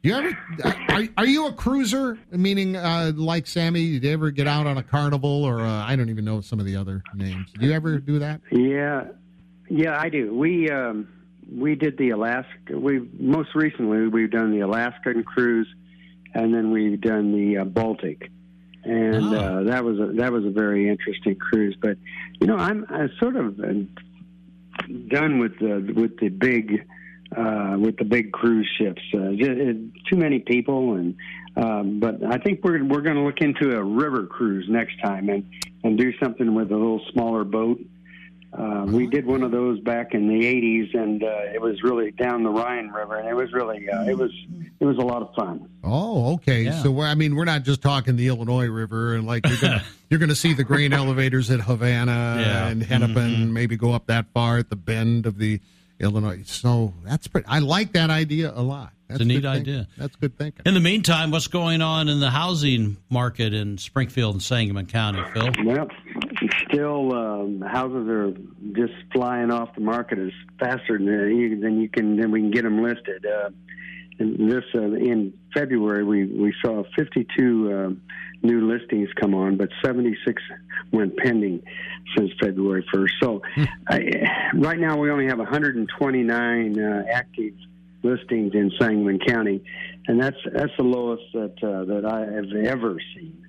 [0.04, 0.38] do you ever
[0.90, 2.20] are, are you a cruiser?
[2.32, 5.96] Meaning, uh, like Sammy, did you ever get out on a carnival or uh, I
[5.96, 7.50] don't even know some of the other names?
[7.58, 8.42] Do you ever do that?
[8.52, 9.06] Yeah,
[9.70, 10.36] yeah, I do.
[10.36, 11.08] We um,
[11.52, 12.78] we did the Alaska.
[12.78, 15.68] We most recently we've done the Alaskan cruise,
[16.34, 18.32] and then we've done the uh, Baltic,
[18.84, 21.76] and uh, that was a that was a very interesting cruise.
[21.82, 21.98] But
[22.40, 23.74] you know, I'm, I'm sort of uh,
[25.08, 26.86] done with the with the big
[27.36, 29.02] uh, with the big cruise ships.
[29.14, 29.74] Uh, just, uh,
[30.10, 31.16] too many people, and
[31.56, 35.30] um, but I think we're we're going to look into a river cruise next time
[35.30, 35.50] and
[35.84, 37.80] and do something with a little smaller boat.
[38.52, 42.10] Uh, we did one of those back in the '80s, and uh, it was really
[42.12, 44.32] down the Rhine River, and it was really uh, it was
[44.80, 45.70] it was a lot of fun.
[45.84, 46.64] Oh, okay.
[46.64, 46.82] Yeah.
[46.82, 49.84] So we're, I mean, we're not just talking the Illinois River, and like you're gonna
[50.10, 52.68] you're gonna see the grain elevators at Havana Yeah.
[52.70, 53.52] and Hennepin, Mhm.
[53.52, 55.60] maybe go up that far at the bend of the
[56.00, 56.42] Illinois.
[56.46, 57.46] So that's pretty.
[57.48, 58.94] I like that idea a lot.
[59.10, 59.50] That's It's a neat thinking.
[59.50, 59.88] idea.
[59.98, 60.62] That's good thinking.
[60.68, 65.24] In the meantime, what's going on in the housing market in Springfield and Sangamon County,
[65.34, 65.50] Phil?
[65.66, 65.88] Well,
[66.70, 68.32] still um, houses are
[68.74, 72.52] just flying off the market as faster than you, than you can than we can
[72.52, 73.26] get them listed.
[73.26, 73.50] Uh,
[74.20, 78.02] and this uh, in February we we saw 52 um
[78.42, 80.42] new listings come on, but 76
[80.92, 81.62] went pending
[82.16, 83.10] since February 1st.
[83.22, 83.42] So
[83.90, 87.54] I, right now we only have 129 uh, active
[88.04, 89.64] listings in Sangamon County,
[90.08, 93.46] and that's that's the lowest that uh, that I have ever seen.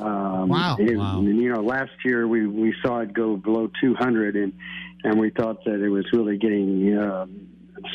[0.00, 0.76] Um, wow.
[0.78, 1.20] it- Wow.
[1.20, 4.52] You know, last year we, we saw it go below 200, and
[5.02, 7.48] and we thought that it was really getting um,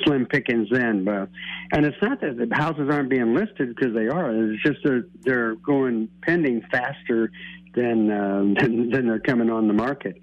[0.03, 1.03] slim pickings then.
[1.03, 1.29] But
[1.71, 4.31] and it's not that the houses aren't being listed because they are.
[4.31, 7.31] It's just they're they're going pending faster
[7.75, 10.19] than um, than, than they're coming on the market.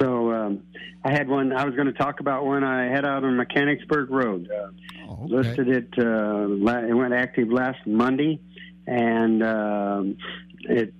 [0.00, 0.62] So um,
[1.04, 1.52] I had one.
[1.52, 4.50] I was going to talk about one I had out on Mechanicsburg Road.
[4.50, 4.68] Uh,
[5.28, 5.88] Listed it.
[5.98, 6.48] Uh,
[6.86, 8.40] it went active last Monday,
[8.86, 10.16] and um,
[10.62, 10.92] it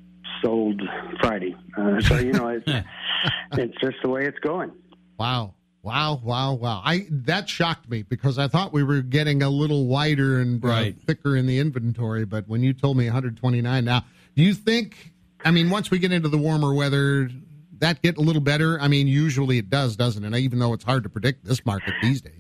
[0.43, 0.81] sold
[1.21, 1.57] Friday.
[1.77, 2.67] Uh, so you know, it's,
[3.53, 4.71] it's just the way it's going.
[5.19, 5.55] Wow.
[5.83, 6.83] Wow, wow, wow.
[6.85, 10.67] I that shocked me because I thought we were getting a little wider and uh,
[10.69, 10.97] Right.
[11.07, 14.05] thicker in the inventory, but when you told me 129 now,
[14.35, 15.13] do you think
[15.45, 17.31] I mean once we get into the warmer weather
[17.79, 18.81] that get a little better?
[18.81, 20.37] I mean usually it does, doesn't it?
[20.37, 22.36] Even though it's hard to predict this market these days.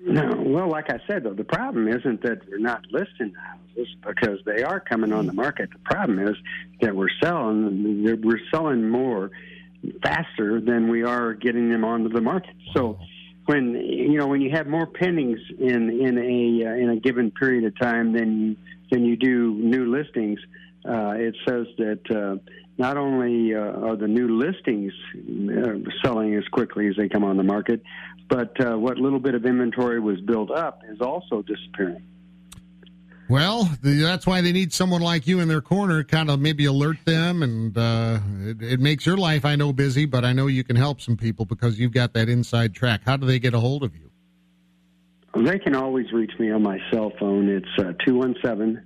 [0.00, 3.96] No, well, like I said, though, the problem isn't that we're not listing the houses
[4.06, 5.70] because they are coming on the market.
[5.72, 6.36] The problem is
[6.80, 8.04] that we're selling.
[8.22, 9.30] We're selling more
[10.02, 12.54] faster than we are getting them onto the market.
[12.74, 12.98] So,
[13.46, 17.32] when you know when you have more pendings in in a uh, in a given
[17.32, 18.56] period of time than
[18.92, 20.38] than you do new listings,
[20.88, 22.36] uh, it says that uh,
[22.76, 27.36] not only uh, are the new listings uh, selling as quickly as they come on
[27.36, 27.82] the market,
[28.28, 32.02] but uh, what little bit of inventory was built up is also disappearing.
[33.28, 36.96] Well, that's why they need someone like you in their corner, kind of maybe alert
[37.04, 40.06] them, and uh, it, it makes your life, I know, busy.
[40.06, 43.02] But I know you can help some people because you've got that inside track.
[43.04, 44.10] How do they get a hold of you?
[45.36, 47.50] They can always reach me on my cell phone.
[47.50, 48.82] It's uh, 217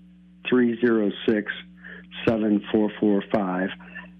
[0.48, 1.52] 306
[2.26, 3.68] 7445.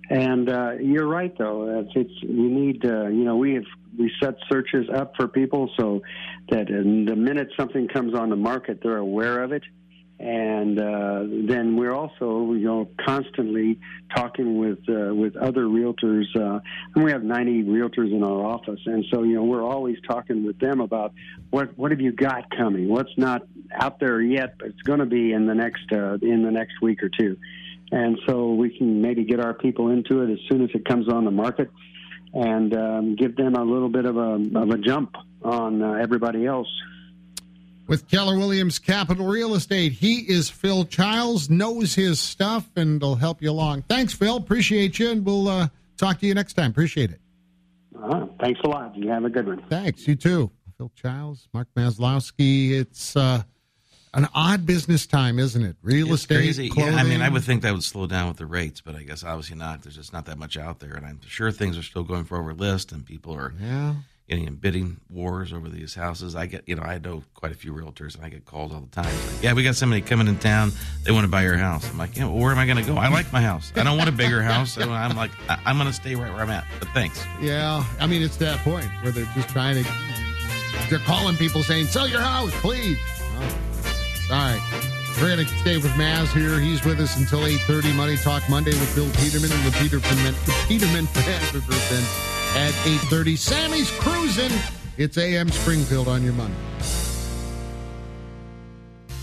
[0.08, 1.84] And uh, you're right, though.
[1.94, 3.64] It's we need, uh, you know, we have
[3.99, 6.03] we set searches up for people so
[6.51, 9.62] that in the minute something comes on the market, they're aware of it.
[10.18, 13.80] And uh, then we're also, you know, constantly
[14.14, 16.26] talking with uh, with other realtors.
[16.36, 16.61] Uh,
[16.95, 20.47] and we have 90 realtors in our office, and so you know we're always talking
[20.47, 21.12] with them about
[21.51, 23.43] what what have you got coming, what's not
[23.74, 26.80] out there yet, but it's going to be in the next uh, in the next
[26.80, 27.36] week or two
[27.93, 31.09] and so we can maybe get our people into it as soon as it comes
[31.09, 31.70] on the market
[32.35, 36.47] and um, give them a little bit of a, of a jump on uh, everybody
[36.47, 36.68] else.
[37.89, 43.16] With Keller Williams Capital Real Estate, he is Phil Childs, knows his stuff, and will
[43.16, 43.83] help you along.
[43.83, 44.37] Thanks, Phil.
[44.37, 46.70] Appreciate you, and we'll uh, talk to you next time.
[46.70, 47.20] Appreciate it.
[48.01, 48.97] Uh, thanks a lot.
[48.97, 49.62] You have a good one.
[49.68, 50.07] Thanks.
[50.09, 50.51] You too.
[50.78, 52.70] Phil Childs, Mark Maslowski.
[52.70, 53.43] It's uh,
[54.14, 55.76] an odd business time, isn't it?
[55.82, 56.68] Real It's estate, crazy.
[56.68, 56.94] clothing.
[56.94, 59.02] Yeah, I mean, I would think that would slow down with the rates, but I
[59.04, 59.82] guess obviously not.
[59.82, 62.36] There's just not that much out there, and I'm sure things are still going for
[62.38, 63.94] over list, and people are Yeah.
[64.28, 66.36] getting in bidding wars over these houses.
[66.36, 68.80] I get, you know, I know quite a few realtors, and I get called all
[68.80, 69.06] the time.
[69.06, 70.72] Like, yeah, we got somebody coming in town.
[71.04, 71.88] They want to buy your house.
[71.90, 72.96] I'm like, yeah, well, where am I going to go?
[72.98, 73.72] I like my house.
[73.76, 74.72] I don't want a bigger house.
[74.72, 76.64] So I'm like, I- I'm going to stay right where I'm at.
[76.78, 77.24] But thanks.
[77.40, 79.90] Yeah, I mean, it's that point where they're just trying to.
[80.90, 82.98] They're calling people saying, "Sell your house, please."
[83.38, 83.58] Oh,
[84.33, 84.62] all right,
[85.20, 86.59] we're gonna stay with Maz here.
[86.59, 87.93] He's with us until eight thirty.
[87.93, 90.35] Money Talk Monday with Bill Peterman and the Peterman
[90.66, 91.83] Peterman Financial Group.
[92.57, 94.51] At eight thirty, Sammy's cruising.
[94.97, 96.55] It's AM Springfield on your money.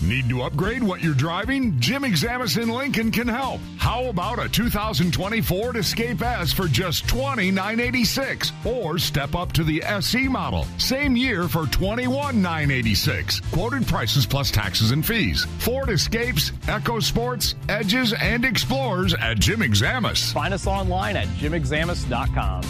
[0.02, 1.78] Need to upgrade what you're driving?
[1.78, 3.60] Jim Examus in Lincoln can help.
[3.76, 8.50] How about a 2020 Ford Escape S for just $29.86?
[8.64, 10.66] Or step up to the SE model.
[10.78, 13.52] Same year for $21,986.
[13.52, 15.44] Quoted prices plus taxes and fees.
[15.58, 20.32] Ford Escapes, EcoSports, Edges, and Explorers at Jim Examus.
[20.32, 22.62] Find us online at jimexamus.com.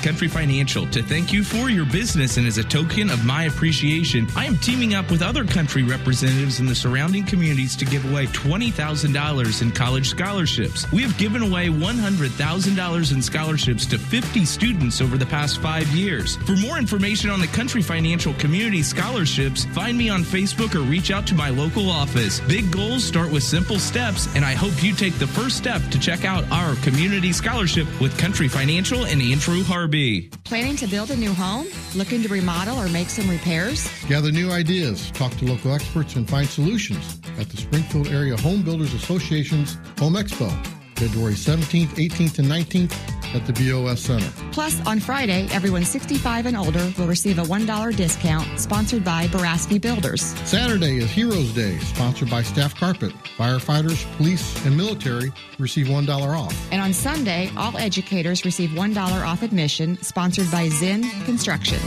[0.00, 0.86] with Country Financial.
[0.88, 4.56] To thank you for your business and as a token of my appreciation, I am
[4.56, 9.70] teaming up with other country representatives in the surrounding communities to give away $20,000 in
[9.72, 10.90] college scholarships.
[10.92, 16.36] We have given away $100,000 in scholarships to 50 students over the past five years.
[16.36, 21.10] For more information on the Country Financial Community Scholarships, find me on Facebook or reach
[21.10, 22.40] out to my local office.
[22.40, 25.98] Big goals start with simple steps, and I hope you take the first step to
[25.98, 30.30] check out our community scholarship with Country Financial and Andrew Harvey.
[30.44, 31.66] Planning to build a new home?
[31.96, 33.90] Looking to remodel or make some repairs?
[34.06, 38.62] Gather new ideas, talk to local experts, and find solutions at the Springfield Area Home
[38.62, 40.48] Builders Association's Home Expo,
[40.94, 44.30] February 17th, 18th, and 19th at the BOS Center.
[44.52, 49.80] Plus, on Friday, everyone 65 and older will receive a $1 discount sponsored by Baraski
[49.80, 50.22] Builders.
[50.48, 53.12] Saturday is Heroes Day, sponsored by Staff Carpet.
[53.36, 56.54] Firefighters, police, and military receive $1 off.
[56.72, 61.78] And on Sunday, all educators receive $1 off admission sponsored by Zen Construction.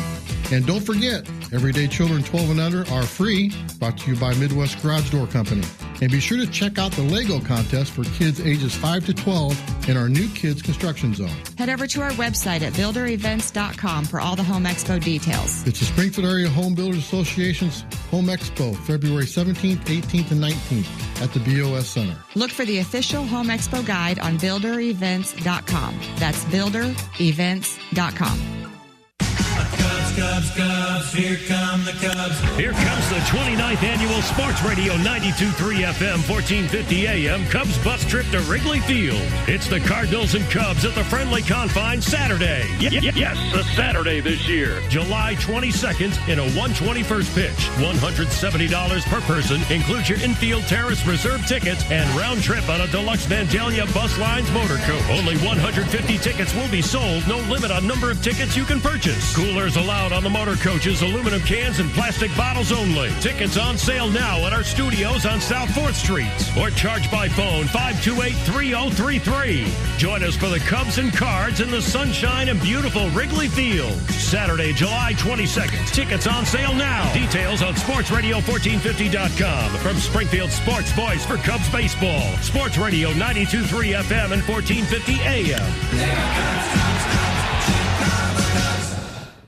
[0.51, 4.81] And don't forget, Everyday Children 12 and under are free, brought to you by Midwest
[4.81, 5.63] Garage Door Company.
[6.01, 9.89] And be sure to check out the Lego contest for kids ages 5 to 12
[9.89, 11.32] in our new Kids Construction Zone.
[11.57, 15.65] Head over to our website at builderevents.com for all the Home Expo details.
[15.67, 21.31] It's the Springfield Area Home Builders Association's Home Expo, February 17th, 18th, and 19th at
[21.33, 22.17] the BOS Center.
[22.35, 25.99] Look for the official Home Expo guide on builderevents.com.
[26.17, 28.62] That's builderevents.com.
[30.15, 32.39] Cubs, Cubs, here come the Cubs.
[32.55, 38.39] Here comes the 29th annual Sports Radio 92.3 FM, 1450 AM Cubs bus trip to
[38.41, 39.19] Wrigley Field.
[39.47, 42.61] It's the Cardinals and Cubs at the friendly confines Saturday.
[42.79, 44.81] Y- y- yes, a Saturday this year.
[44.89, 47.69] July 22nd in a 121st pitch.
[47.81, 53.25] $170 per person includes your infield terrace reserve tickets and round trip on a deluxe
[53.25, 55.03] Vandalia Bus Lines motor coach.
[55.09, 57.27] Only 150 tickets will be sold.
[57.27, 59.35] No limit on number of tickets you can purchase.
[59.35, 63.09] Coolers allowed on the motor coaches, aluminum cans, and plastic bottles only.
[63.21, 66.27] Tickets on sale now at our studios on South 4th Street
[66.57, 69.97] or charge by phone 528-3033.
[69.97, 73.93] Join us for the Cubs and Cards in the sunshine and beautiful Wrigley Field.
[74.11, 75.87] Saturday, July 22nd.
[75.93, 77.09] Tickets on sale now.
[77.13, 79.71] Details on sportsradio1450.com.
[79.77, 82.35] From Springfield Sports Voice for Cubs Baseball.
[82.37, 85.63] Sports Radio 92.3 FM and 1450 AM.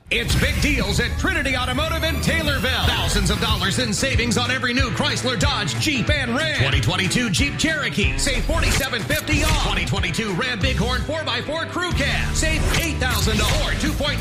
[0.08, 2.86] It's big deals at Trinity Automotive in Taylorville.
[2.86, 6.58] Thousands of dollars in savings on every new Chrysler, Dodge, Jeep, and Ram.
[6.58, 8.16] 2022 Jeep Cherokee.
[8.16, 9.64] Save $4,750 off.
[9.64, 12.36] 2022 Ram Bighorn 4x4 Crew Cab.
[12.36, 13.34] Save $8,000
[13.66, 14.16] or 2.9%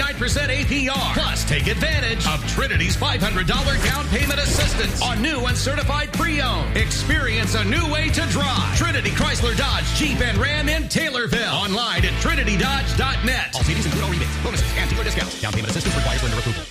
[0.49, 1.13] APR.
[1.13, 3.45] Plus, take advantage of Trinity's $500
[3.85, 6.75] down payment assistance on new and certified pre-owned.
[6.75, 8.75] Experience a new way to drive.
[8.75, 11.53] Trinity Chrysler, Dodge, Jeep, and Ram in Taylorville.
[11.53, 13.53] Online at trinitydodge.net.
[13.53, 15.39] All CDs include all rebates, bonuses, and dealer discounts.
[15.39, 16.63] Down payment assistance requires lender approval.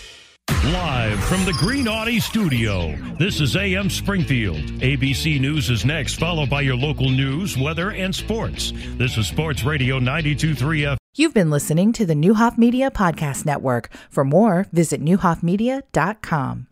[0.65, 4.57] Live from the Green Audi studio, this is AM Springfield.
[4.81, 8.73] ABC News is next, followed by your local news, weather, and sports.
[8.97, 10.99] This is Sports Radio 92.3 F.
[11.17, 13.91] You've been listening to the Neuhoff Media Podcast Network.
[14.11, 16.63] For more, visit neuhoffmedia.com.